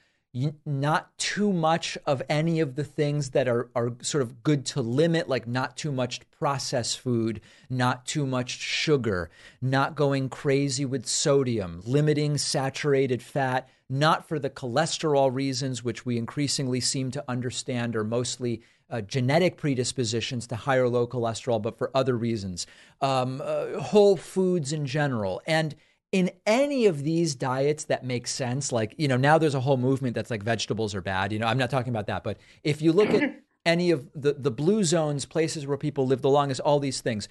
[0.65, 4.82] not too much of any of the things that are, are sort of good to
[4.82, 9.30] limit, like not too much processed food, not too much sugar,
[9.62, 16.17] not going crazy with sodium, limiting saturated fat, not for the cholesterol reasons, which we
[16.17, 21.78] increasingly seem to understand are mostly uh, genetic predispositions to high or low cholesterol, but
[21.78, 22.67] for other reasons,
[23.02, 25.41] um, uh, whole foods in general.
[25.48, 25.76] And
[26.12, 29.78] in any of these diets that make sense, like, you know, now there's a whole
[29.78, 31.32] movement that's like vegetables are bad.
[31.32, 32.24] You know, I'm not talking about that.
[32.24, 36.21] But if you look at any of the, the blue zones, places where people live
[36.21, 37.28] the longest, all these things,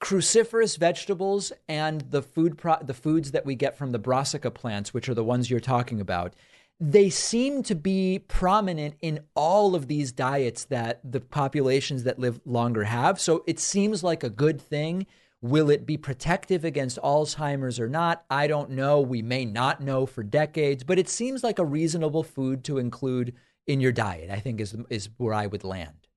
[0.00, 4.94] cruciferous vegetables and the food pro- the foods that we get from the brassica plants,
[4.94, 6.34] which are the ones you're talking about,
[6.80, 12.40] they seem to be prominent in all of these diets that the populations that live
[12.44, 13.20] longer have.
[13.20, 15.06] So it seems like a good thing
[15.40, 18.24] Will it be protective against Alzheimer's or not?
[18.28, 19.00] I don't know.
[19.00, 23.34] We may not know for decades, but it seems like a reasonable food to include
[23.64, 26.08] in your diet, I think is is where I would land.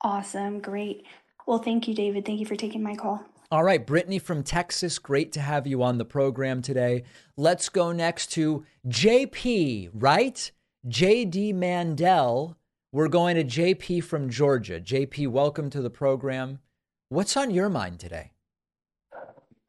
[0.00, 0.58] Awesome.
[0.58, 1.04] Great.
[1.46, 2.24] Well, thank you, David.
[2.24, 3.24] Thank you for taking my call.
[3.50, 7.04] All right, Brittany from Texas, great to have you on the program today.
[7.36, 10.50] Let's go next to JP, right?
[10.88, 12.56] JD Mandel.
[12.92, 14.80] We're going to JP from Georgia.
[14.80, 16.60] JP, welcome to the program.
[17.10, 18.32] What's on your mind today?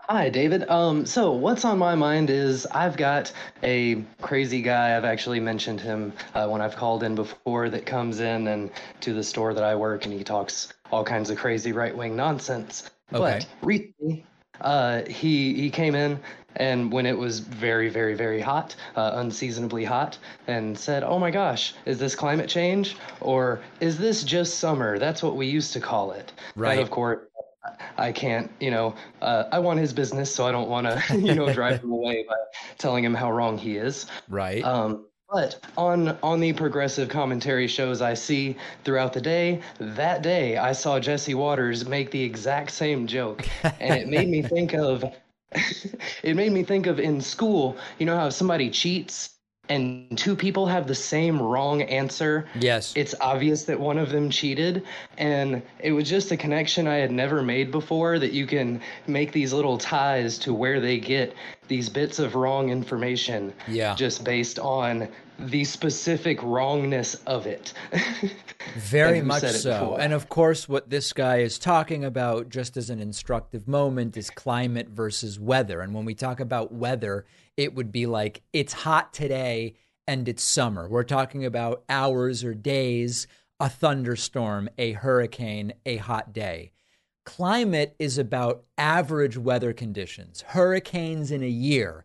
[0.10, 0.68] Hi, David.
[0.70, 3.32] Um, so what's on my mind is I've got
[3.64, 4.98] a crazy guy.
[4.98, 7.70] I've actually mentioned him uh, when I've called in before.
[7.70, 11.30] That comes in and to the store that I work, and he talks all kinds
[11.30, 12.90] of crazy right wing nonsense.
[13.12, 13.20] Okay.
[13.20, 14.26] But recently,
[14.62, 16.20] uh, he he came in
[16.56, 21.32] and when it was very very very hot uh, unseasonably hot and said oh my
[21.32, 25.80] gosh is this climate change or is this just summer that's what we used to
[25.80, 27.22] call it right and of course
[27.98, 31.34] I can't, you know, uh, I want his business, so I don't want to, you
[31.34, 32.36] know, drive him away by
[32.78, 34.06] telling him how wrong he is.
[34.28, 34.64] Right.
[34.64, 40.58] Um, but on on the progressive commentary shows I see throughout the day, that day
[40.58, 45.04] I saw Jesse Watters make the exact same joke, and it made me think of.
[46.24, 47.78] it made me think of in school.
[48.00, 49.34] You know how somebody cheats
[49.70, 54.30] and two people have the same wrong answer, yes, it's obvious that one of them
[54.30, 54.84] cheated.
[55.18, 59.32] And it was just a connection I had never made before that you can make
[59.32, 61.34] these little ties to where they get
[61.70, 63.96] these bits of wrong information yeah.
[63.96, 65.08] just based on
[65.50, 67.74] the specific wrongness of it.
[68.76, 69.98] Very much so.
[70.00, 74.30] And of course, what this guy is talking about, just as an instructive moment, is
[74.30, 75.82] climate versus weather.
[75.82, 77.26] And when we talk about weather,
[77.58, 79.76] it would be like it's hot today
[80.08, 80.88] and it's summer.
[80.88, 83.28] We're talking about hours or days,
[83.60, 86.72] a thunderstorm, a hurricane, a hot day.
[87.26, 92.04] Climate is about average weather conditions, hurricanes in a year,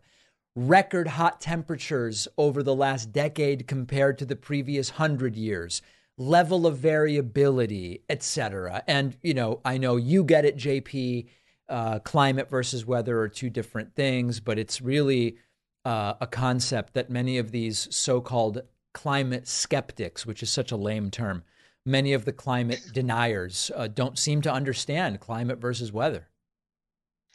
[0.67, 5.81] record hot temperatures over the last decade compared to the previous 100 years,
[6.17, 8.83] level of variability, etc.
[8.85, 11.27] And you know, I know you get it JP
[11.69, 15.37] uh, climate versus weather are two different things, but it's really
[15.85, 18.61] uh, a concept that many of these so called
[18.93, 21.43] climate skeptics, which is such a lame term,
[21.85, 26.28] many of the climate deniers uh, don't seem to understand climate versus weather.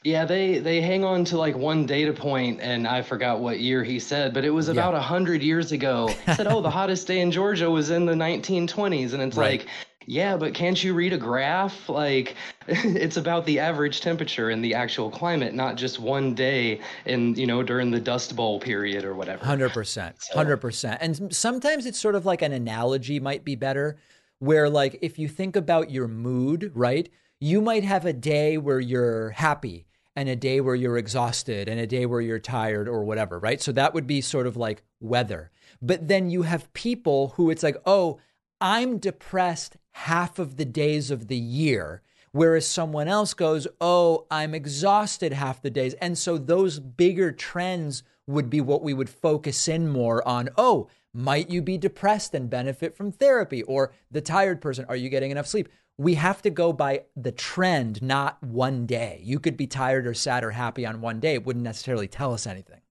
[0.05, 3.83] Yeah, they they hang on to like one data point, and I forgot what year
[3.83, 5.01] he said, but it was about a yeah.
[5.01, 6.09] hundred years ago.
[6.27, 9.61] He said, "Oh, the hottest day in Georgia was in the 1920s," and it's right.
[9.61, 9.69] like,
[10.05, 11.89] yeah, but can't you read a graph?
[11.89, 12.35] Like,
[12.67, 17.47] it's about the average temperature and the actual climate, not just one day in, you
[17.47, 19.43] know, during the Dust Bowl period or whatever.
[19.43, 20.13] 100%.
[20.35, 20.97] 100%.
[21.01, 23.97] And sometimes it's sort of like an analogy might be better,
[24.37, 27.09] where, like, if you think about your mood, right?
[27.39, 31.79] You might have a day where you're happy and a day where you're exhausted and
[31.79, 33.61] a day where you're tired or whatever, right?
[33.61, 35.51] So that would be sort of like weather.
[35.81, 38.19] But then you have people who it's like, oh,
[38.61, 42.01] I'm depressed half of the days of the year.
[42.31, 45.93] Whereas someone else goes, oh, I'm exhausted half the days.
[45.95, 50.49] And so those bigger trends would be what we would focus in more on.
[50.57, 53.63] Oh, might you be depressed and benefit from therapy?
[53.63, 55.69] Or the tired person, are you getting enough sleep?
[55.97, 59.21] We have to go by the trend, not one day.
[59.23, 61.35] You could be tired or sad or happy on one day.
[61.35, 62.81] It wouldn't necessarily tell us anything.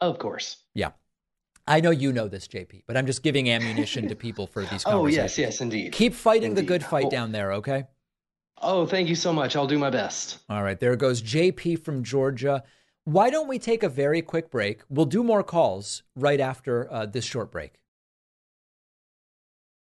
[0.00, 0.58] Of course.
[0.74, 0.90] Yeah.
[1.66, 4.84] I know you know this, JP, but I'm just giving ammunition to people for these
[4.84, 5.18] conversations.
[5.18, 5.92] oh, yes, yes, indeed.
[5.92, 6.64] Keep fighting indeed.
[6.64, 7.84] the good fight down there, okay?
[8.60, 9.56] Oh, thank you so much.
[9.56, 10.38] I'll do my best.
[10.50, 10.78] All right.
[10.78, 12.62] There goes JP from Georgia.
[13.04, 14.82] Why don't we take a very quick break?
[14.88, 17.74] We'll do more calls right after uh, this short break.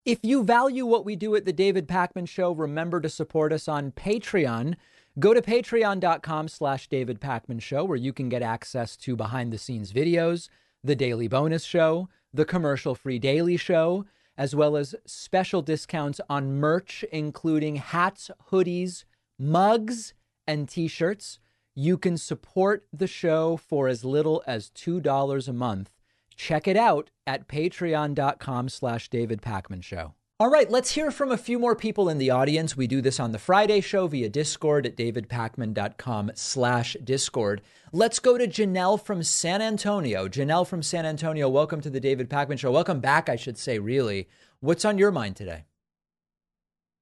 [0.06, 3.66] If you value what we do at the David Pakman Show, remember to support us
[3.66, 4.76] on Patreon.
[5.18, 9.58] Go to patreon.com slash David Pakman Show, where you can get access to behind the
[9.58, 10.48] scenes videos,
[10.84, 14.04] the daily bonus show, the commercial free daily show,
[14.38, 19.02] as well as special discounts on merch, including hats, hoodies,
[19.40, 20.14] mugs,
[20.46, 21.40] and t shirts.
[21.74, 25.90] You can support the show for as little as $2 a month.
[26.36, 30.14] Check it out at patreon.com slash David Pakman Show.
[30.38, 32.76] All right, let's hear from a few more people in the audience.
[32.76, 37.62] We do this on the Friday show via Discord at davidpakman.com slash Discord.
[37.90, 40.28] Let's go to Janelle from San Antonio.
[40.28, 42.70] Janelle from San Antonio, welcome to the David Pakman Show.
[42.70, 44.28] Welcome back, I should say, really.
[44.60, 45.64] What's on your mind today?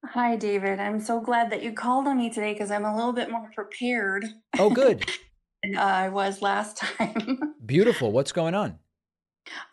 [0.05, 0.79] Hi, David.
[0.79, 3.51] I'm so glad that you called on me today because I'm a little bit more
[3.53, 4.23] prepared.
[4.57, 5.05] Oh, good.
[5.65, 7.55] than uh, I was last time.
[7.65, 8.11] Beautiful.
[8.11, 8.79] What's going on?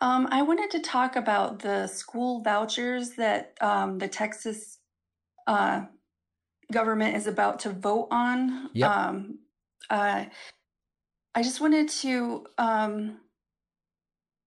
[0.01, 4.79] Um, I wanted to talk about the school vouchers that um, the Texas
[5.47, 5.85] uh,
[6.71, 8.69] government is about to vote on.
[8.73, 8.89] Yep.
[8.89, 9.39] Um,
[9.89, 10.25] uh,
[11.35, 13.17] I just wanted to um,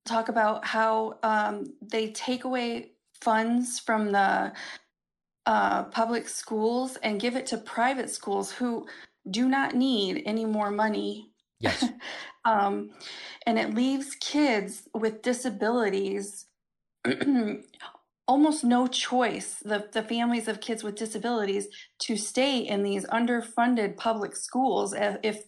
[0.04, 4.52] talk about how um, they take away funds from the
[5.46, 8.86] uh, public schools and give it to private schools who
[9.30, 11.30] do not need any more money.
[11.60, 11.84] Yes.
[12.44, 12.90] um,
[13.46, 16.46] and it leaves kids with disabilities
[18.28, 21.68] almost no choice, the, the families of kids with disabilities,
[22.00, 25.44] to stay in these underfunded public schools if, if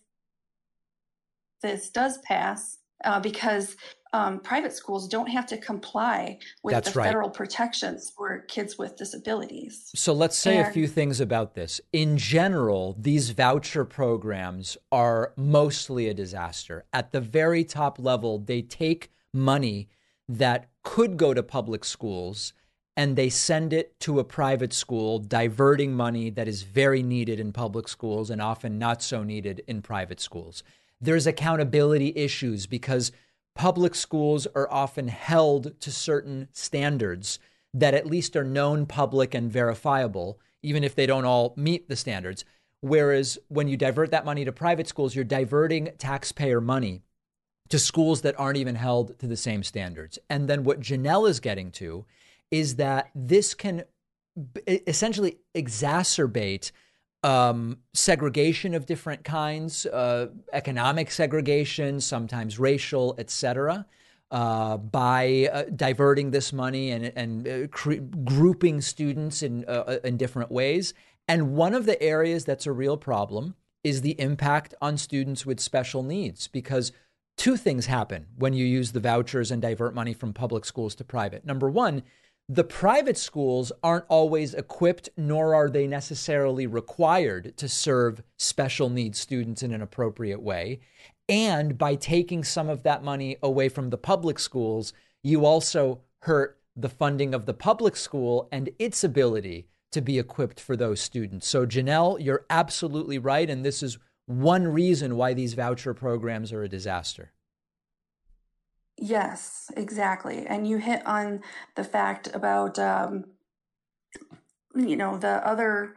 [1.63, 3.77] this does pass, uh, because
[4.13, 7.07] um, private schools don't have to comply with That's the right.
[7.07, 9.91] federal protections for kids with disabilities.
[9.95, 11.81] So let's say a few things about this.
[11.93, 16.87] In general, these voucher programs are mostly a disaster.
[16.93, 19.89] At the very top level, they take money
[20.29, 22.55] that could go to public schools
[22.97, 27.53] and they send it to a private school, diverting money that is very needed in
[27.53, 30.65] public schools and often not so needed in private schools.
[31.01, 33.13] There's accountability issues because
[33.55, 37.39] public schools are often held to certain standards
[37.75, 41.97] that at least are known, public, and verifiable, even if they don't all meet the
[41.97, 42.45] standards.
[42.81, 47.03] Whereas when you divert that money to private schools, you're diverting taxpayer money
[47.69, 50.19] to schools that aren't even held to the same standards.
[50.31, 52.07] And then what Janelle is getting to
[52.51, 53.85] is that this can
[54.67, 56.71] essentially exacerbate
[57.23, 63.87] um, segregation of different kinds, uh, economic segregation, sometimes racial, etc.,
[64.31, 70.17] uh, by uh, diverting this money and and uh, cre- grouping students in uh, in
[70.17, 70.95] different ways.
[71.27, 73.55] And one of the areas that's a real problem
[73.85, 76.93] is the impact on students with special needs, because
[77.37, 81.05] two things happen when you use the vouchers and divert money from public schools to
[81.05, 81.45] private.
[81.45, 82.03] Number one,
[82.49, 89.19] the private schools aren't always equipped, nor are they necessarily required to serve special needs
[89.19, 90.81] students in an appropriate way.
[91.29, 96.59] And by taking some of that money away from the public schools, you also hurt
[96.75, 101.47] the funding of the public school and its ability to be equipped for those students.
[101.47, 103.49] So, Janelle, you're absolutely right.
[103.49, 107.33] And this is one reason why these voucher programs are a disaster.
[108.99, 110.47] Yes, exactly.
[110.47, 111.41] And you hit on
[111.77, 113.25] the fact about, um,
[114.75, 115.95] you know, the other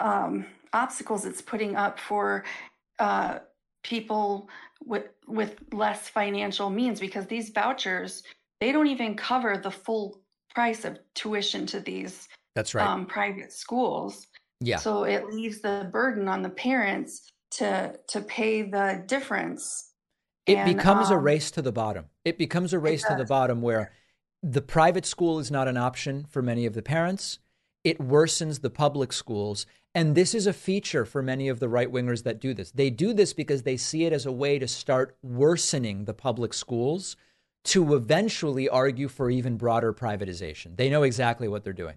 [0.00, 2.44] um, obstacles it's putting up for
[2.98, 3.38] uh,
[3.82, 4.48] people
[4.84, 8.22] with with less financial means because these vouchers
[8.60, 10.20] they don't even cover the full
[10.54, 12.86] price of tuition to these That's right.
[12.86, 14.26] um, private schools.
[14.60, 14.78] yeah.
[14.78, 19.85] So it leaves the burden on the parents to to pay the difference.
[20.46, 22.06] It And, becomes a um, race to the bottom.
[22.24, 23.90] It becomes a race to the bottom where
[24.42, 27.38] the private school is not an option for many of the parents.
[27.84, 29.64] it worsens the public schools.
[29.94, 32.72] And this is a feature for many of the right wingers that do this.
[32.72, 36.52] They do this because they see it as a way to start worsening the public
[36.52, 37.16] schools
[37.64, 40.76] to eventually argue for even broader privatization.
[40.76, 41.96] They know exactly what they're doing.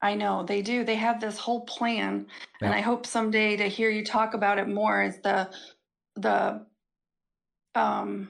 [0.00, 0.84] I know they do.
[0.84, 2.26] They have this whole plan,
[2.60, 2.68] yeah.
[2.68, 5.02] and I hope someday to hear you talk about it more.
[5.02, 5.50] Is the
[6.14, 6.64] the
[7.76, 8.28] um,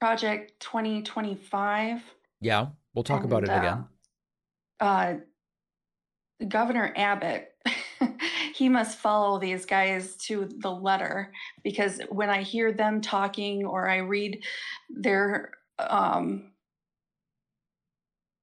[0.00, 2.02] project twenty twenty five?
[2.40, 3.84] Yeah, we'll talk and, about it again.
[4.80, 5.16] Uh, uh,
[6.46, 7.52] Governor Abbott,
[8.54, 11.32] he must follow these guys to the letter
[11.64, 14.42] because when I hear them talking or I read
[14.88, 16.52] their um,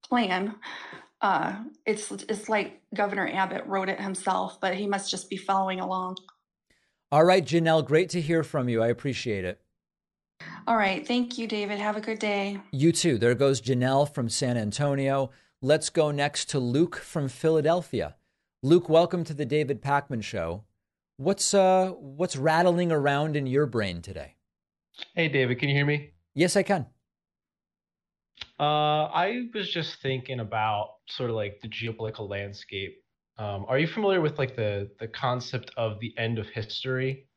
[0.08, 0.56] plan,
[1.22, 5.80] uh, it's it's like Governor Abbott wrote it himself, but he must just be following
[5.80, 6.18] along.
[7.12, 8.84] All right, Janelle, great to hear from you.
[8.84, 9.62] I appreciate it.
[10.68, 11.80] All right, thank you, David.
[11.80, 12.60] Have a good day.
[12.72, 13.18] You too.
[13.18, 15.32] There goes Janelle from San Antonio.
[15.62, 18.16] Let's go next to Luke from Philadelphia.
[18.64, 20.64] Luke, welcome to the David Pakman Show.
[21.18, 24.36] What's uh what's rattling around in your brain today?
[25.14, 26.12] Hey, David, can you hear me?
[26.34, 26.88] Yes, I can.
[28.60, 28.64] Uh,
[29.14, 33.04] I was just thinking about sort of like the geopolitical landscape.
[33.38, 37.28] Um, are you familiar with like the the concept of the end of history?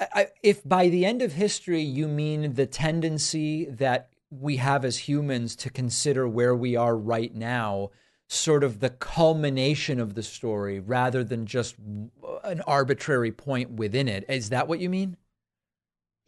[0.00, 4.96] I, if by the end of history you mean the tendency that we have as
[4.96, 7.90] humans to consider where we are right now
[8.28, 11.74] sort of the culmination of the story rather than just
[12.44, 15.16] an arbitrary point within it, is that what you mean?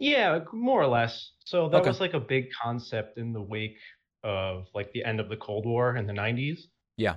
[0.00, 1.30] Yeah, more or less.
[1.44, 1.88] So that okay.
[1.88, 3.78] was like a big concept in the wake
[4.24, 6.62] of like the end of the Cold War in the 90s.
[6.96, 7.16] Yeah.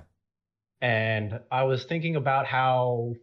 [0.80, 3.14] And I was thinking about how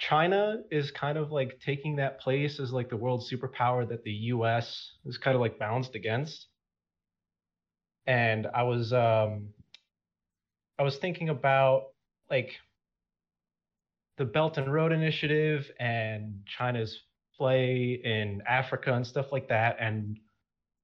[0.00, 4.12] China is kind of like taking that place as like the world superpower that the
[4.34, 6.46] US is kind of like balanced against.
[8.06, 9.50] And I was um
[10.78, 11.88] I was thinking about
[12.30, 12.52] like
[14.16, 16.98] the Belt and Road Initiative and China's
[17.36, 20.18] play in Africa and stuff like that, and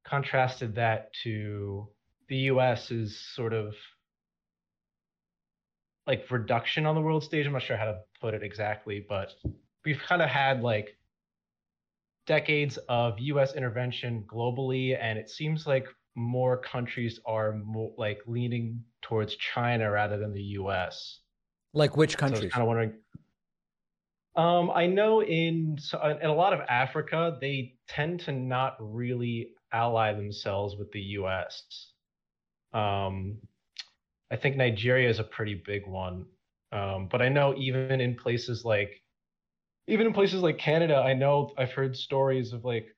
[0.07, 1.89] contrasted that to
[2.29, 2.91] the U.S.
[2.91, 3.75] is sort of
[6.07, 7.47] like reduction on the world stage.
[7.47, 9.33] I'm not sure how to put it exactly, but
[9.85, 10.97] we've kind of had like
[12.27, 18.83] decades of US intervention globally, and it seems like more countries are more like leaning
[19.03, 21.21] towards China rather than the US.
[21.73, 22.45] Like which countries?
[22.45, 22.93] So kind of wondering
[24.37, 25.79] um, I know in
[26.21, 31.63] in a lot of Africa, they tend to not really ally themselves with the U.S.
[32.75, 33.39] Um,
[34.31, 36.27] I think Nigeria is a pretty big one,
[36.77, 39.03] um, but I know even in places like
[39.89, 42.89] even in places like Canada, I know I've heard stories of like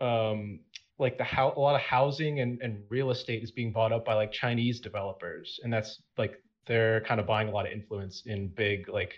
[0.00, 0.60] um,
[0.98, 4.04] like the how a lot of housing and, and real estate is being bought up
[4.04, 8.22] by like Chinese developers, and that's like they're kind of buying a lot of influence
[8.26, 9.14] in big like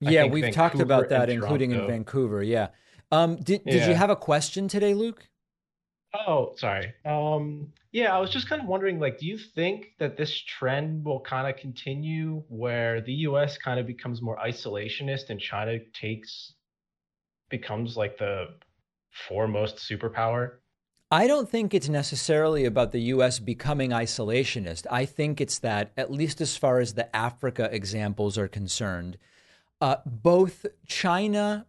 [0.00, 2.42] yeah, we've Vancouver talked about that, including in Vancouver.
[2.42, 2.68] Yeah.
[3.10, 3.88] Um, did did yeah.
[3.88, 5.28] you have a question today, Luke?
[6.14, 6.92] Oh, sorry.
[7.04, 11.04] Um, yeah, I was just kind of wondering, like, do you think that this trend
[11.04, 13.56] will kind of continue, where the U.S.
[13.56, 16.54] kind of becomes more isolationist and China takes
[17.48, 18.46] becomes like the
[19.28, 20.56] foremost superpower?
[21.10, 24.86] I don't think it's necessarily about the US becoming isolationist.
[24.90, 29.18] I think it's that, at least as far as the Africa examples are concerned,
[29.82, 31.66] uh, both China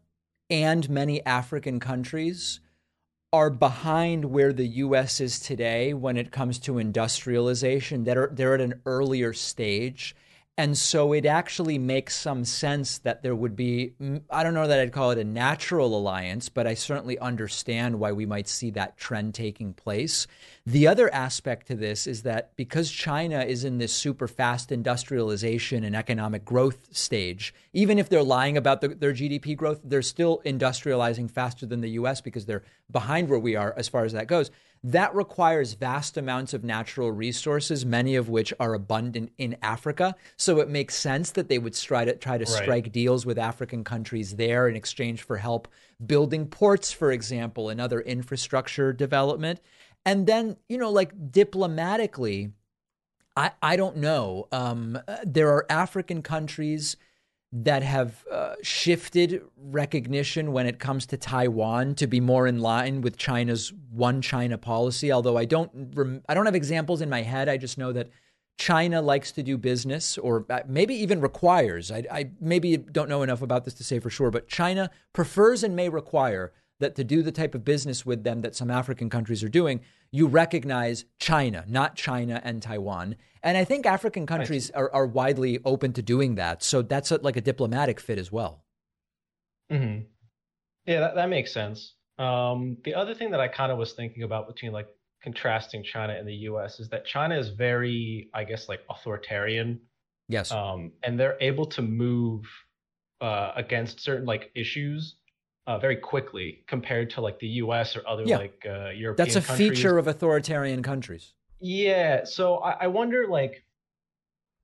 [0.49, 2.61] and many African countries
[3.33, 8.03] are behind where the US is today when it comes to industrialization.
[8.03, 10.15] That are, they're at an earlier stage.
[10.55, 14.67] And so it actually makes some sense that there would be, mm, I don't know
[14.67, 18.69] that I'd call it a natural alliance, but I certainly understand why we might see
[18.71, 20.27] that trend taking place.
[20.63, 25.83] The other aspect to this is that because China is in this super fast industrialization
[25.83, 30.39] and economic growth stage, even if they're lying about the, their GDP growth, they're still
[30.45, 34.27] industrializing faster than the US because they're behind where we are as far as that
[34.27, 34.51] goes.
[34.85, 40.13] That requires vast amounts of natural resources, many of which are abundant in Africa.
[40.35, 42.63] So it makes sense that they would try to try to right.
[42.63, 45.69] strike deals with African countries there in exchange for help
[46.05, 49.61] building ports, for example, and other infrastructure development.
[50.05, 52.51] And then, you know, like diplomatically,
[53.37, 54.49] I, I don't know.
[54.51, 56.97] Um, there are African countries
[57.55, 63.01] that have uh, shifted recognition when it comes to Taiwan to be more in line
[63.01, 65.11] with China's one China policy.
[65.11, 67.47] Although I don't, rem- I don't have examples in my head.
[67.47, 68.09] I just know that
[68.57, 71.91] China likes to do business, or uh, maybe even requires.
[71.91, 75.63] I, I maybe don't know enough about this to say for sure, but China prefers
[75.63, 79.09] and may require that to do the type of business with them that some African
[79.09, 79.79] countries are doing,
[80.13, 83.15] you recognize China, not China and Taiwan.
[83.41, 86.61] And I think African countries are, are widely open to doing that.
[86.61, 88.63] So that's a, like a diplomatic fit as well.
[89.71, 90.03] Mm-hmm.
[90.85, 91.95] Yeah, that, that makes sense.
[92.19, 94.87] Um, the other thing that I kind of was thinking about between like
[95.23, 99.79] contrasting China and the US is that China is very, I guess, like authoritarian.
[100.29, 100.51] Yes.
[100.51, 102.45] Um, and they're able to move
[103.19, 105.15] uh, against certain like issues
[105.67, 107.95] uh, very quickly compared to like the U.S.
[107.95, 108.37] or other yeah.
[108.37, 109.15] like uh, European.
[109.15, 109.69] That's a countries.
[109.69, 111.33] feature of authoritarian countries.
[111.59, 113.63] Yeah, so I, I wonder like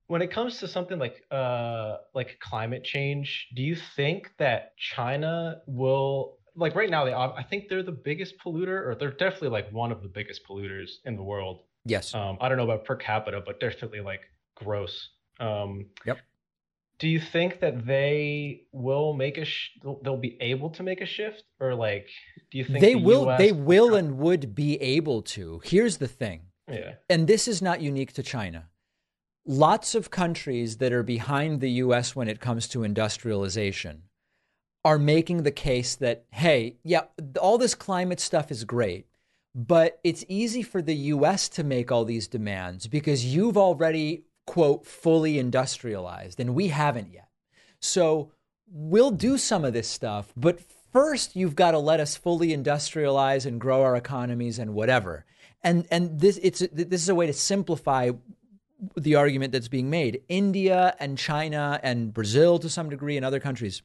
[0.06, 5.62] when it comes to something like uh like climate change, do you think that China
[5.66, 9.72] will like right now they I think they're the biggest polluter or they're definitely like
[9.72, 11.62] one of the biggest polluters in the world.
[11.86, 12.14] Yes.
[12.14, 14.20] Um, I don't know about per capita, but definitely like
[14.56, 15.08] gross.
[15.38, 16.18] Um, yep
[17.00, 19.70] do you think that they will make a sh-
[20.02, 21.42] they'll be able to make a shift?
[21.58, 22.06] Or like
[22.52, 25.60] do you think they the will US they will and would be able to.
[25.64, 26.42] Here's the thing.
[26.70, 26.94] Yeah.
[27.08, 28.68] And this is not unique to china.
[29.46, 34.02] Lots of countries that are behind the US when it comes to industrialization
[34.84, 37.02] are making the case that hey yeah
[37.38, 39.06] all this climate stuff is great
[39.54, 44.84] but it's easy for the US to make all these demands because you've already quote,
[44.84, 47.28] fully industrialized, and we haven't yet.
[47.78, 48.32] So
[48.68, 50.58] we'll do some of this stuff, but
[50.92, 55.24] first you've got to let us fully industrialize and grow our economies and whatever.
[55.62, 58.10] And and this it's this is a way to simplify
[58.96, 60.22] the argument that's being made.
[60.28, 63.82] India and China and Brazil to some degree and other countries,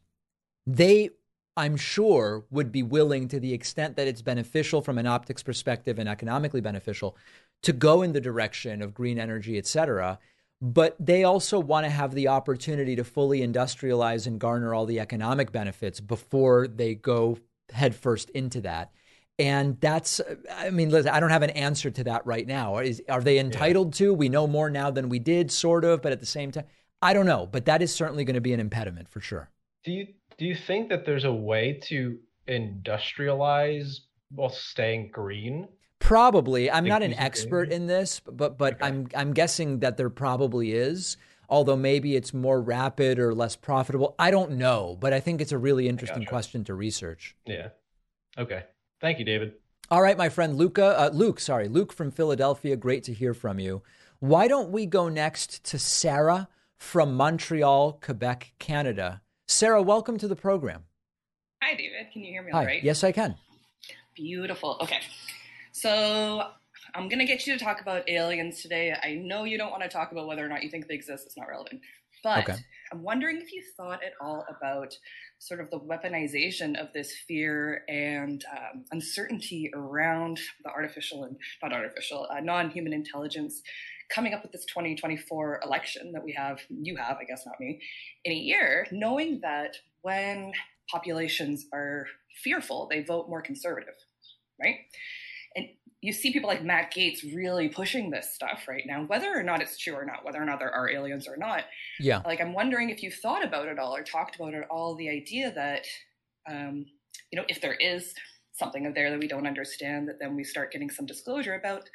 [0.65, 1.11] they
[1.55, 5.99] I'm sure would be willing to the extent that it's beneficial from an optics perspective
[5.99, 7.15] and economically beneficial
[7.61, 10.17] to go in the direction of green energy, et cetera
[10.61, 14.99] but they also want to have the opportunity to fully industrialize and garner all the
[14.99, 17.37] economic benefits before they go
[17.71, 18.91] headfirst into that.
[19.37, 20.21] And that's,
[20.55, 22.77] I mean, listen, I don't have an answer to that right now.
[22.77, 24.07] Is, are they entitled yeah.
[24.07, 24.13] to?
[24.13, 26.65] We know more now than we did, sort of, but at the same time,
[27.01, 27.45] I don't know.
[27.45, 29.49] But that is certainly going to be an impediment for sure.
[29.83, 33.99] Do you do you think that there's a way to industrialize
[34.31, 35.67] while staying green?
[35.99, 36.69] Probably.
[36.69, 38.85] I'm not an expert in this, but but okay.
[38.85, 41.17] I'm I'm guessing that there probably is.
[41.47, 44.15] Although maybe it's more rapid or less profitable.
[44.17, 46.29] I don't know, but I think it's a really interesting gotcha.
[46.29, 47.35] question to research.
[47.45, 47.69] Yeah.
[48.37, 48.63] Okay.
[48.99, 49.53] Thank you, David.
[49.91, 52.75] All right, my friend Luca, uh, Luke, sorry, Luke from Philadelphia.
[52.75, 53.83] Great to hear from you.
[54.19, 59.21] Why don't we go next to Sarah from Montreal, Quebec, Canada?
[59.47, 60.85] Sarah, welcome to the program.
[61.61, 62.11] Hi, David.
[62.11, 62.59] Can you hear me Hi.
[62.59, 62.83] all right?
[62.83, 63.35] Yes, I can.
[64.15, 64.79] Beautiful.
[64.81, 64.99] Okay.
[65.75, 66.41] So
[66.95, 68.95] I'm going to get you to talk about aliens today.
[69.03, 71.25] I know you don't want to talk about whether or not you think they exist,
[71.25, 71.81] it's not relevant.
[72.23, 72.59] But okay.
[72.93, 74.97] I'm wondering if you thought at all about
[75.37, 81.73] sort of the weaponization of this fear and um, uncertainty around the artificial and not
[81.73, 83.61] artificial, uh, non human intelligence
[84.09, 87.81] coming up with this 2024 election that we have, you have, I guess not me,
[88.23, 90.53] in a year, knowing that when
[90.89, 92.05] populations are
[92.45, 93.95] fearful, they vote more conservative,
[94.61, 94.77] right?
[96.05, 99.59] You see people like Matt Gaetz really pushing this stuff right now, whether or not
[99.59, 101.63] it's true or not, whether or not there are aliens or not.
[101.99, 102.21] Yeah.
[102.23, 105.09] Like I'm wondering if you've thought about it all or talked about it all, the
[105.09, 105.85] idea that,
[106.47, 106.85] um,
[107.31, 108.13] you know, if there is
[108.53, 111.89] something there that we don't understand, that then we start getting some disclosure about,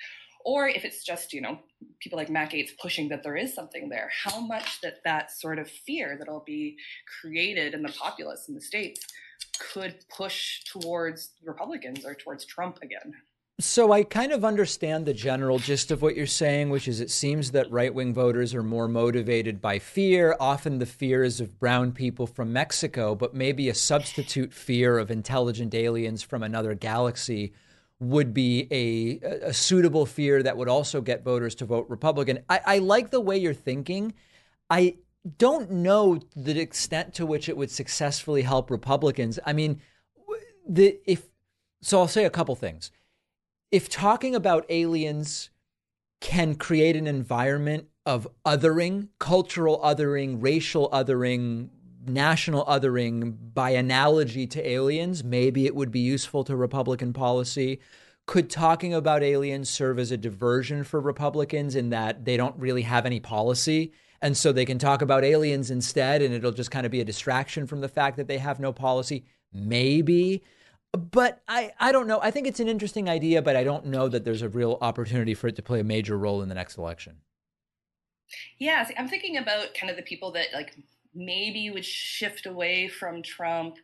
[0.44, 1.60] or if it's just, you know,
[2.00, 5.60] people like Matt Gaetz pushing that there is something there, how much that that sort
[5.60, 6.76] of fear that'll be
[7.20, 9.06] created in the populace in the states
[9.60, 13.14] could push towards Republicans or towards Trump again.
[13.60, 17.10] So I kind of understand the general gist of what you're saying, which is it
[17.10, 20.34] seems that right wing voters are more motivated by fear.
[20.40, 25.10] Often the fear is of brown people from Mexico, but maybe a substitute fear of
[25.10, 27.52] intelligent aliens from another galaxy
[27.98, 32.38] would be a, a suitable fear that would also get voters to vote Republican.
[32.48, 34.14] I, I like the way you're thinking.
[34.70, 34.96] I
[35.36, 39.38] don't know the extent to which it would successfully help Republicans.
[39.44, 39.82] I mean,
[40.66, 41.28] the if
[41.82, 42.90] so, I'll say a couple things
[43.70, 45.50] if talking about aliens
[46.20, 51.68] can create an environment of othering, cultural othering, racial othering,
[52.06, 57.80] national othering by analogy to aliens, maybe it would be useful to Republican policy.
[58.26, 62.82] Could talking about aliens serve as a diversion for Republicans in that they don't really
[62.82, 63.92] have any policy?
[64.22, 67.04] And so they can talk about aliens instead, and it'll just kind of be a
[67.04, 69.24] distraction from the fact that they have no policy?
[69.52, 70.42] Maybe
[70.92, 72.20] but I, I don't know.
[72.22, 75.34] I think it's an interesting idea, but I don't know that there's a real opportunity
[75.34, 77.18] for it to play a major role in the next election.
[78.58, 80.74] Yeah, I'm thinking about kind of the people that like
[81.14, 83.76] maybe would shift away from Trump,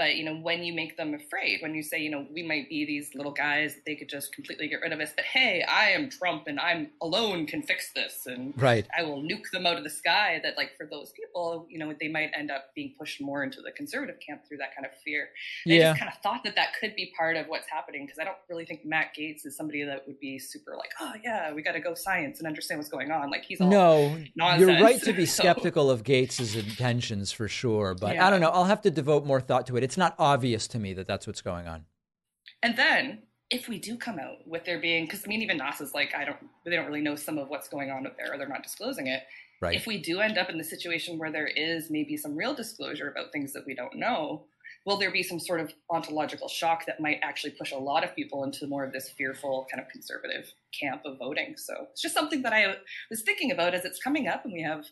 [0.00, 2.70] But you know, when you make them afraid, when you say, you know, we might
[2.70, 5.62] be these little guys that they could just completely get rid of us, but hey,
[5.62, 8.86] I am Trump and I'm alone can fix this, and right.
[8.98, 10.40] I will nuke them out of the sky.
[10.42, 13.60] That like for those people, you know, they might end up being pushed more into
[13.60, 15.28] the conservative camp through that kind of fear.
[15.66, 15.80] And yeah.
[15.80, 18.24] I just kind of thought that that could be part of what's happening because I
[18.24, 21.60] don't really think Matt Gaetz is somebody that would be super like, oh yeah, we
[21.60, 23.30] got to go science and understand what's going on.
[23.30, 24.60] Like he's all no, nonsense.
[24.60, 25.42] you're right to be so.
[25.42, 28.26] skeptical of Gaetz's intentions for sure, but yeah.
[28.26, 28.48] I don't know.
[28.48, 31.26] I'll have to devote more thought to it it's not obvious to me that that's
[31.26, 31.84] what's going on.
[32.62, 35.92] And then if we do come out with there being, because I mean, even NASA's
[35.92, 38.38] like, I don't, they don't really know some of what's going on up there, or
[38.38, 39.24] they're not disclosing it.
[39.60, 39.74] Right.
[39.74, 43.10] If we do end up in the situation where there is maybe some real disclosure
[43.10, 44.44] about things that we don't know,
[44.86, 48.14] will there be some sort of ontological shock that might actually push a lot of
[48.14, 51.54] people into more of this fearful kind of conservative camp of voting?
[51.56, 52.76] So it's just something that I
[53.10, 54.86] was thinking about as it's coming up, and we have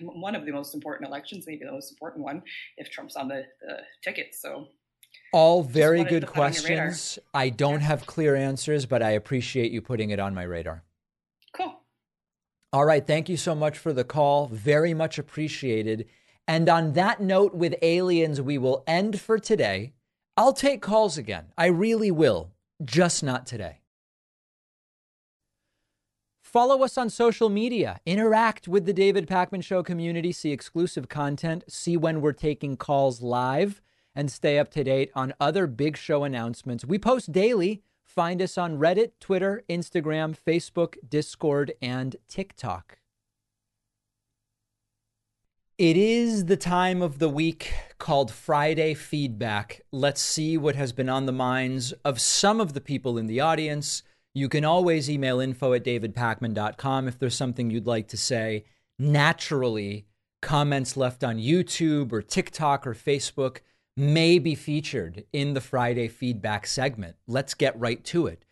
[0.00, 2.42] one of the most important elections, maybe the most important one,
[2.76, 4.34] if Trump's on the, the ticket.
[4.34, 4.68] So,
[5.32, 7.18] all very good questions.
[7.34, 7.86] I don't yeah.
[7.86, 10.84] have clear answers, but I appreciate you putting it on my radar.
[11.52, 11.74] Cool.
[12.72, 13.04] All right.
[13.04, 14.46] Thank you so much for the call.
[14.46, 16.06] Very much appreciated.
[16.46, 19.92] And on that note, with aliens, we will end for today.
[20.36, 21.46] I'll take calls again.
[21.56, 22.52] I really will,
[22.84, 23.79] just not today.
[26.50, 31.62] Follow us on social media, interact with the David Pakman Show community, see exclusive content,
[31.68, 33.80] see when we're taking calls live,
[34.16, 36.84] and stay up to date on other big show announcements.
[36.84, 37.84] We post daily.
[38.02, 42.98] Find us on Reddit, Twitter, Instagram, Facebook, Discord, and TikTok.
[45.78, 49.82] It is the time of the week called Friday Feedback.
[49.92, 53.38] Let's see what has been on the minds of some of the people in the
[53.38, 54.02] audience
[54.34, 58.64] you can always email info at davidpakman.com if there's something you'd like to say.
[58.98, 60.06] Naturally,
[60.40, 63.58] comments left on YouTube or TikTok or Facebook
[63.96, 67.16] may be featured in the Friday feedback segment.
[67.26, 68.44] Let's get right to it.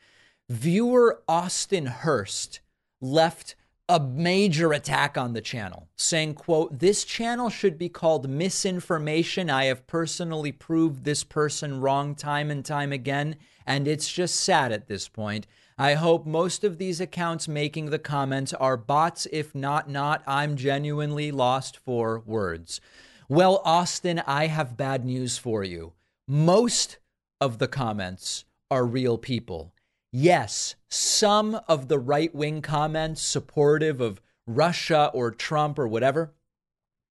[0.48, 2.60] Viewer Austin Hurst
[3.00, 3.54] left
[3.88, 9.64] a major attack on the channel saying quote this channel should be called misinformation i
[9.64, 13.34] have personally proved this person wrong time and time again
[13.66, 15.46] and it's just sad at this point
[15.80, 19.28] I hope most of these accounts making the comments are bots.
[19.30, 20.24] If not, not.
[20.26, 22.80] I'm genuinely lost for words.
[23.28, 25.92] Well, Austin, I have bad news for you.
[26.26, 26.98] Most
[27.40, 29.72] of the comments are real people.
[30.10, 36.32] Yes, some of the right wing comments supportive of Russia or Trump or whatever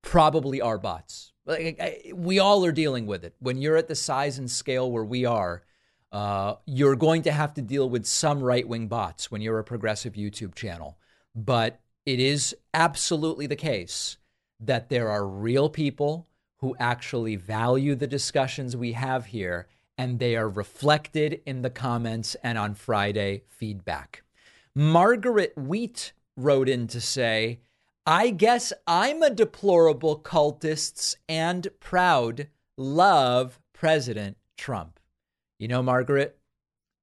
[0.02, 1.32] probably are bots.
[2.14, 3.36] We all are dealing with it.
[3.40, 5.64] When you're at the size and scale where we are,
[6.12, 9.64] uh, you're going to have to deal with some right wing bots when you're a
[9.64, 10.98] progressive YouTube channel.
[11.36, 14.18] But it is absolutely the case
[14.60, 16.28] that there are real people
[16.60, 22.36] who actually value the discussions we have here, and they are reflected in the comments
[22.44, 24.24] and on Friday feedback.
[24.74, 27.60] Margaret Wheat wrote in to say,
[28.06, 32.48] I guess I'm a deplorable cultist and proud
[32.78, 34.97] love President Trump.
[35.60, 36.38] You know, Margaret,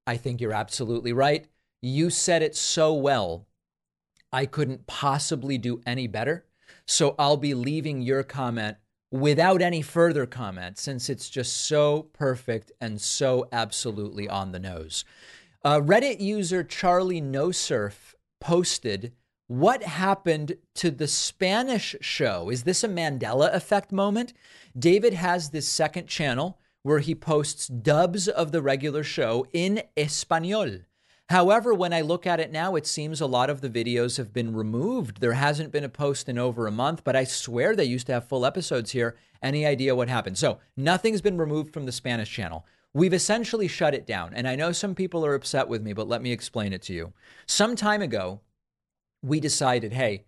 [0.07, 1.47] I think you're absolutely right.
[1.81, 3.47] You said it so well.
[4.31, 6.45] I couldn't possibly do any better.
[6.87, 8.77] So I'll be leaving your comment
[9.11, 15.05] without any further comment since it's just so perfect and so absolutely on the nose.
[15.63, 19.13] Uh, Reddit user Charlie No Surf posted,
[19.47, 22.49] What happened to the Spanish show?
[22.49, 24.33] Is this a Mandela effect moment?
[24.77, 30.81] David has this second channel where he posts dubs of the regular show in Espanol.
[31.29, 34.31] However, when I look at it now, it seems a lot of the videos have
[34.31, 35.19] been removed.
[35.19, 38.13] There hasn't been a post in over a month, but I swear they used to
[38.13, 39.15] have full episodes here.
[39.41, 40.37] Any idea what happened?
[40.37, 42.67] So, nothing's been removed from the Spanish channel.
[42.93, 44.35] We've essentially shut it down.
[44.35, 46.93] And I know some people are upset with me, but let me explain it to
[46.93, 47.13] you.
[47.47, 48.41] Some time ago,
[49.23, 50.25] we decided hey,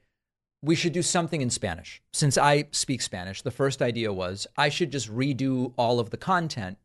[0.61, 2.01] we should do something in Spanish.
[2.11, 6.17] Since I speak Spanish, the first idea was I should just redo all of the
[6.17, 6.77] content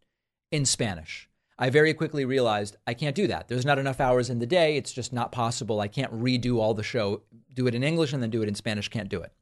[0.50, 1.28] in Spanish.
[1.58, 3.48] I very quickly realized I can't do that.
[3.48, 4.76] There's not enough hours in the day.
[4.76, 5.80] It's just not possible.
[5.80, 7.22] I can't redo all the show,
[7.54, 8.88] do it in English and then do it in Spanish.
[8.88, 9.32] Can't do it.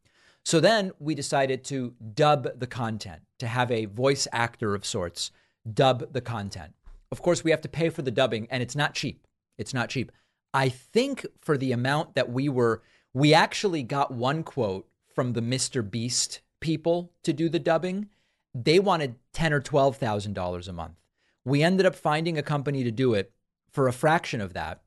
[0.44, 5.32] So then we decided to dub the content, to have a voice actor of sorts
[5.72, 6.74] dub the content.
[7.12, 9.26] Of course, we have to pay for the dubbing, and it's not cheap.
[9.58, 10.12] It's not cheap.
[10.54, 12.82] I think for the amount that we were
[13.14, 15.88] we actually got one quote from the Mr.
[15.88, 18.08] Beast people to do the dubbing.
[18.54, 20.96] They wanted ten or twelve thousand dollars a month.
[21.44, 23.32] We ended up finding a company to do it
[23.70, 24.82] for a fraction of that.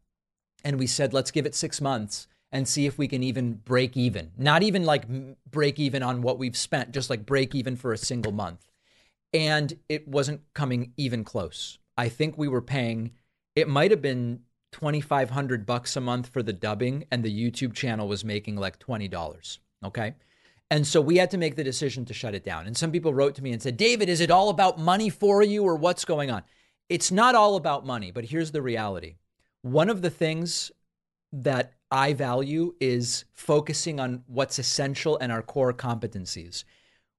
[0.63, 3.97] And we said, let's give it six months and see if we can even break
[3.97, 4.31] even.
[4.37, 5.05] Not even like
[5.49, 8.69] break even on what we've spent, just like break even for a single month.
[9.33, 11.79] and it wasn't coming even close.
[11.97, 13.11] I think we were paying,
[13.55, 14.41] it might have been
[14.73, 19.59] 2500 bucks a month for the dubbing and the YouTube channel was making like $20,
[19.85, 20.15] okay?
[20.69, 22.65] And so we had to make the decision to shut it down.
[22.67, 25.43] And some people wrote to me and said, "David, is it all about money for
[25.43, 26.43] you or what's going on?"
[26.89, 29.15] It's not all about money, but here's the reality.
[29.61, 30.71] One of the things
[31.31, 36.63] that I value is focusing on what's essential and our core competencies.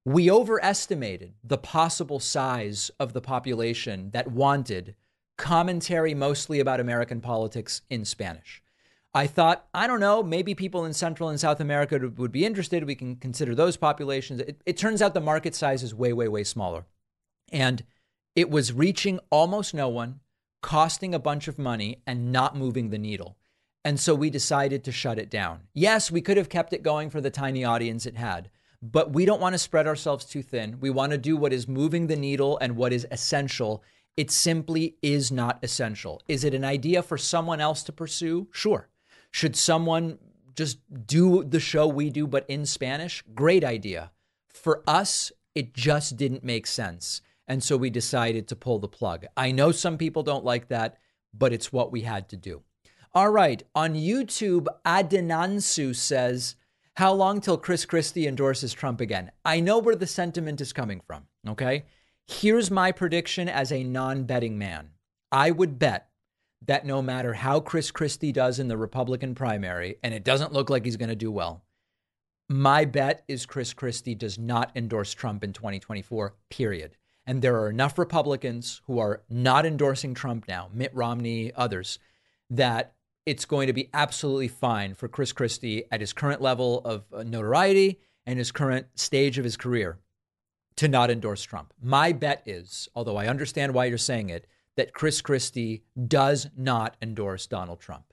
[0.04, 4.96] We overestimated the possible size of the population that wanted
[5.36, 8.62] commentary mostly about American politics in Spanish.
[9.16, 12.84] I thought, I don't know, maybe people in Central and South America would be interested.
[12.84, 14.40] We can consider those populations.
[14.40, 16.84] It, it turns out the market size is way, way, way smaller.
[17.52, 17.84] And
[18.34, 20.18] it was reaching almost no one,
[20.62, 23.36] costing a bunch of money, and not moving the needle.
[23.84, 25.60] And so we decided to shut it down.
[25.74, 28.50] Yes, we could have kept it going for the tiny audience it had,
[28.82, 30.80] but we don't want to spread ourselves too thin.
[30.80, 33.84] We want to do what is moving the needle and what is essential.
[34.16, 36.22] It simply is not essential.
[36.28, 38.48] Is it an idea for someone else to pursue?
[38.52, 38.88] Sure.
[39.30, 40.18] Should someone
[40.54, 43.24] just do the show we do, but in Spanish?
[43.34, 44.12] Great idea.
[44.52, 47.22] For us, it just didn't make sense.
[47.48, 49.26] And so we decided to pull the plug.
[49.36, 50.98] I know some people don't like that,
[51.36, 52.62] but it's what we had to do.
[53.12, 53.62] All right.
[53.74, 56.56] On YouTube, Adenansu says,
[56.96, 59.32] how long till Chris Christie endorses Trump again?
[59.44, 61.26] I know where the sentiment is coming from.
[61.48, 61.84] Okay.
[62.26, 64.90] Here's my prediction as a non betting man
[65.30, 66.08] I would bet
[66.66, 70.70] that no matter how Chris Christie does in the Republican primary, and it doesn't look
[70.70, 71.64] like he's going to do well,
[72.48, 76.96] my bet is Chris Christie does not endorse Trump in 2024, period.
[77.26, 81.98] And there are enough Republicans who are not endorsing Trump now, Mitt Romney, others,
[82.50, 82.94] that
[83.26, 87.22] it's going to be absolutely fine for Chris Christie at his current level of uh,
[87.22, 89.98] notoriety and his current stage of his career
[90.76, 91.72] to not endorse Trump.
[91.80, 94.46] My bet is, although I understand why you're saying it,
[94.76, 98.12] that Chris Christie does not endorse Donald Trump.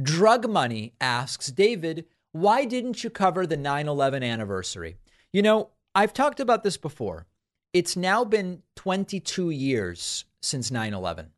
[0.00, 4.96] Drug Money asks David, why didn't you cover the 9 11 anniversary?
[5.32, 7.26] You know, I've talked about this before.
[7.72, 11.30] It's now been 22 years since 9 11.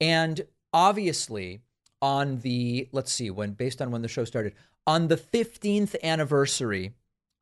[0.00, 0.42] And
[0.72, 1.62] obviously,
[2.00, 4.54] on the let's see when based on when the show started
[4.86, 6.92] on the 15th anniversary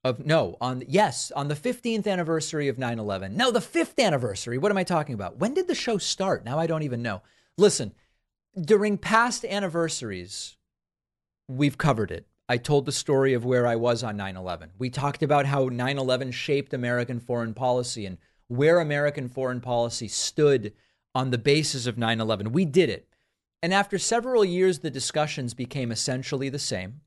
[0.06, 4.58] of no on yes on the 15th anniversary of 9/11 no the 5th anniversary.
[4.58, 5.38] What am i talking about?
[5.38, 6.44] When did the show start?
[6.44, 7.22] Now i don't even know.
[7.58, 7.92] Listen
[8.60, 10.56] during past anniversaries
[11.48, 12.26] we've covered it.
[12.48, 16.32] I told the story of where i was on 9/11 we talked about how 9/11
[16.32, 20.72] shaped american foreign policy and where american foreign policy stood
[21.14, 23.08] on the basis of 9/11 we did it.
[23.62, 27.00] And after several years, the discussions became essentially the same.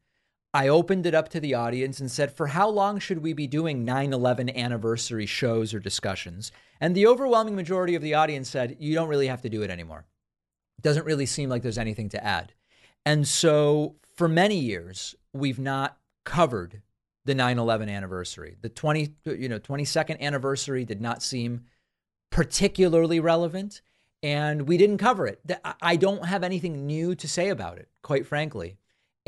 [0.54, 3.45] I opened it up to the audience and said, For how long should we be
[3.45, 6.52] doing 9 11 anniversary shows or discussions?
[6.82, 9.70] And the overwhelming majority of the audience said, You don't really have to do it
[9.70, 10.06] anymore.
[10.80, 12.54] It doesn't really seem like there's anything to add.
[13.06, 16.82] And so for many years, we've not covered
[17.26, 18.58] the 9 11 anniversary.
[18.60, 21.66] The 20, you know, 22nd anniversary did not seem
[22.32, 23.82] particularly relevant
[24.24, 25.39] and we didn't cover it.
[25.82, 28.79] I don't have anything new to say about it, quite frankly.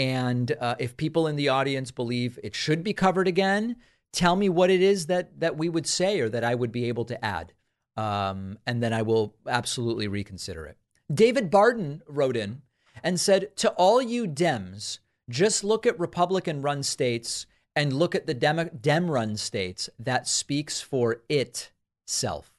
[0.02, 3.76] And uh, if people in the audience believe it should be covered again,
[4.12, 6.88] tell me what it is that that we would say or that I would be
[6.88, 7.54] able to add,
[7.98, 10.78] um, and then I will absolutely reconsider it.
[11.14, 12.64] David Barden wrote in
[13.04, 14.98] and said, "To all you Dems,
[15.30, 17.46] just look at Republican-run states
[17.76, 19.88] and look at the Dem- Dem-run states.
[20.00, 22.52] That speaks for itself.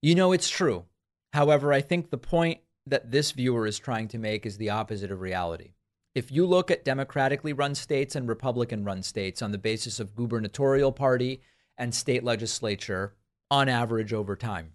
[0.00, 0.84] You know it's true."
[1.32, 5.10] However, I think the point that this viewer is trying to make is the opposite
[5.10, 5.72] of reality.
[6.16, 10.16] If you look at democratically run states and Republican run states on the basis of
[10.16, 11.42] gubernatorial party
[11.76, 13.12] and state legislature
[13.50, 14.72] on average over time,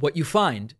[0.00, 0.74] what you find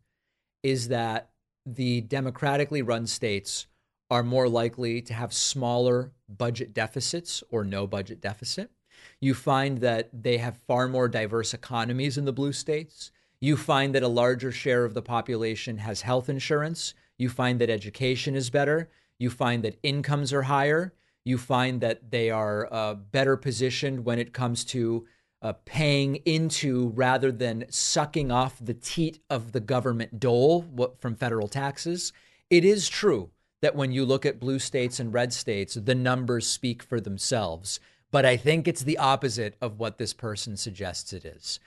[0.64, 1.30] is that
[1.64, 3.68] the democratically run states
[4.10, 8.72] are more likely to have smaller budget deficits or no budget deficit.
[9.20, 13.94] You find that they have far more diverse economies in the blue states you find
[13.94, 16.94] that a larger share of the population has health insurance.
[17.18, 18.90] You find that education is better.
[19.18, 20.92] You find that incomes are higher.
[21.24, 25.06] You find that they are uh, better positioned when it comes to
[25.42, 30.64] uh, paying into rather than sucking off the teat of the government dole
[30.98, 32.12] from federal taxes.
[32.50, 33.30] It is true
[33.62, 37.80] that when you look at blue states and red states, the numbers speak for themselves.
[38.10, 41.58] But I think it's the opposite of what this person suggests it is.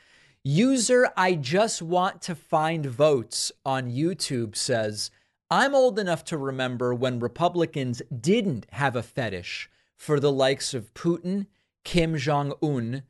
[0.43, 5.11] User, I just want to find votes on YouTube says,
[5.51, 10.93] I'm old enough to remember when Republicans didn't have a fetish for the likes of
[10.93, 11.47] Putin,
[11.83, 13.03] Kim Jong un,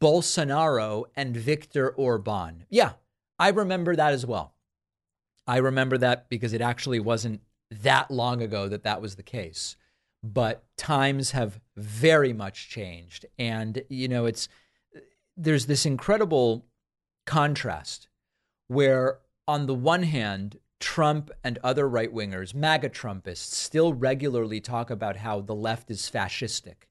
[0.00, 2.64] Bolsonaro and Viktor Orban.
[2.70, 2.94] Yeah,
[3.38, 4.54] I remember that as well.
[5.46, 7.40] I remember that because it actually wasn't
[7.70, 9.76] that long ago that that was the case.
[10.22, 13.26] But times have very much changed.
[13.38, 14.48] And, you know, it's
[15.36, 16.66] there's this incredible
[17.26, 18.08] contrast
[18.66, 19.18] where,
[19.48, 25.18] on the one hand, Trump and other right wingers, MAGA Trumpists, still regularly talk about
[25.18, 26.88] how the left is fascistic.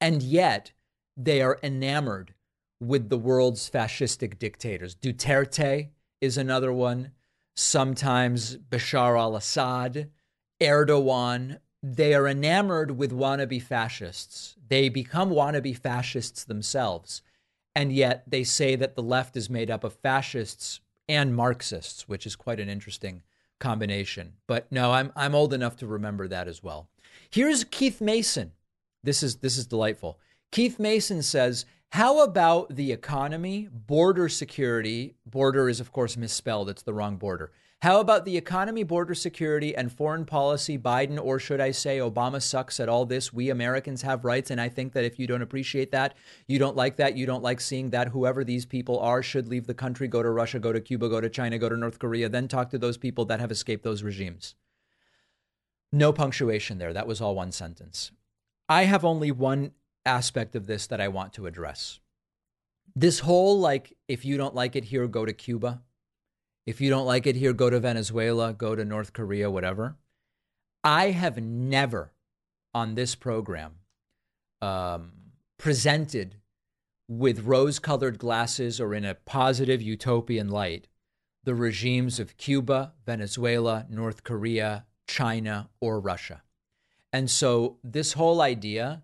[0.00, 0.72] And yet,
[1.16, 2.34] they are enamored
[2.80, 4.96] with the world's fascistic dictators.
[4.96, 7.12] Duterte is another one.
[7.54, 10.10] Sometimes Bashar al Assad,
[10.60, 11.58] Erdogan.
[11.84, 14.56] They are enamored with wannabe fascists.
[14.68, 17.22] They become wannabe fascists themselves.
[17.74, 22.26] And yet they say that the left is made up of fascists and Marxists, which
[22.26, 23.22] is quite an interesting
[23.58, 24.34] combination.
[24.46, 26.88] But no, I'm I'm old enough to remember that as well.
[27.30, 28.52] Here's Keith Mason.
[29.02, 30.18] This is this is delightful.
[30.50, 35.14] Keith Mason says, "How about the economy, border security?
[35.26, 36.68] Border is of course misspelled.
[36.68, 37.52] It's the wrong border.
[37.82, 40.78] How about the economy, border security, and foreign policy?
[40.78, 43.32] Biden, or should I say Obama, sucks at all this.
[43.32, 44.52] We Americans have rights.
[44.52, 46.14] And I think that if you don't appreciate that,
[46.46, 49.66] you don't like that, you don't like seeing that, whoever these people are should leave
[49.66, 52.28] the country, go to Russia, go to Cuba, go to China, go to North Korea,
[52.28, 54.54] then talk to those people that have escaped those regimes.
[55.90, 56.92] No punctuation there.
[56.92, 58.12] That was all one sentence.
[58.68, 59.72] I have only one
[60.06, 61.98] aspect of this that I want to address.
[62.94, 65.82] This whole, like, if you don't like it here, go to Cuba
[66.66, 69.96] if you don't like it here, go to Venezuela, go to North Korea, whatever.
[70.84, 72.12] I have never
[72.74, 73.76] on this program
[74.60, 75.12] um,
[75.58, 76.36] presented
[77.08, 80.88] with rose colored glasses or in a positive utopian light
[81.44, 86.42] the regimes of Cuba, Venezuela, North Korea, China, or Russia.
[87.12, 89.02] And so, this whole idea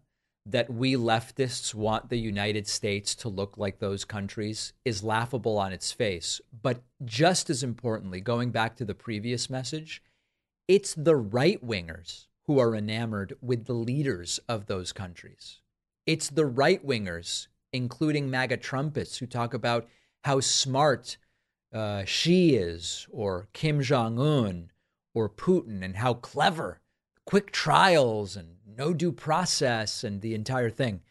[0.51, 5.73] that we leftists want the United States to look like those countries is laughable on
[5.73, 6.41] its face.
[6.63, 10.03] But just as importantly, going back to the previous message,
[10.67, 15.61] it's the right wingers who are enamored with the leaders of those countries.
[16.07, 19.87] It's the right wingers, including MAGA Trumpists, who talk about
[20.25, 21.19] how smart
[21.75, 24.71] uh, Xi is, or Kim Jong un,
[25.15, 26.81] or Putin, and how clever
[27.29, 31.03] quick trials and no due process and the entire thing.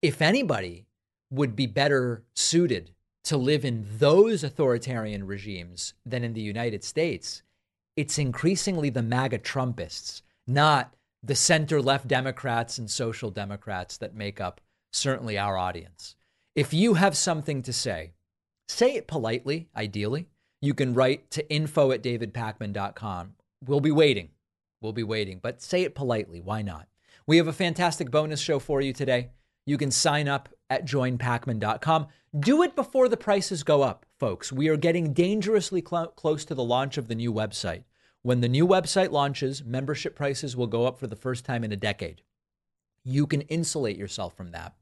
[0.00, 0.86] If anybody
[1.32, 2.92] would be better suited
[3.24, 7.42] to live in those authoritarian regimes than in the United States,
[7.96, 14.40] it's increasingly the MAGA Trumpists, not the center left Democrats and social Democrats that make
[14.40, 14.60] up
[14.92, 16.14] certainly our audience.
[16.54, 18.12] If you have something to say,
[18.68, 20.28] say it politely, ideally.
[20.60, 23.34] You can write to info at davidpakman.com.
[23.66, 24.28] We'll be waiting.
[24.82, 26.40] We'll be waiting, but say it politely.
[26.40, 26.88] Why not?
[27.26, 29.30] We have a fantastic bonus show for you today.
[29.64, 32.08] You can sign up at joinpakman.com.
[32.38, 34.52] Do it before the prices go up, folks.
[34.52, 37.84] We are getting dangerously cl- close to the launch of the new website.
[38.22, 41.72] When the new website launches, membership prices will go up for the first time in
[41.72, 42.22] a decade.
[43.04, 44.74] You can insulate yourself from that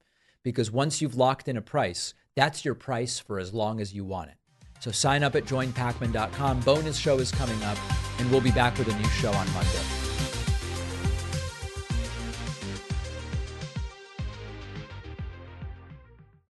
[0.42, 4.04] because once you've locked in a price, that's your price for as long as you
[4.04, 4.36] want it.
[4.80, 6.60] So sign up at joinpakman.com.
[6.60, 7.78] Bonus show is coming up,
[8.18, 9.99] and we'll be back with a new show on Monday.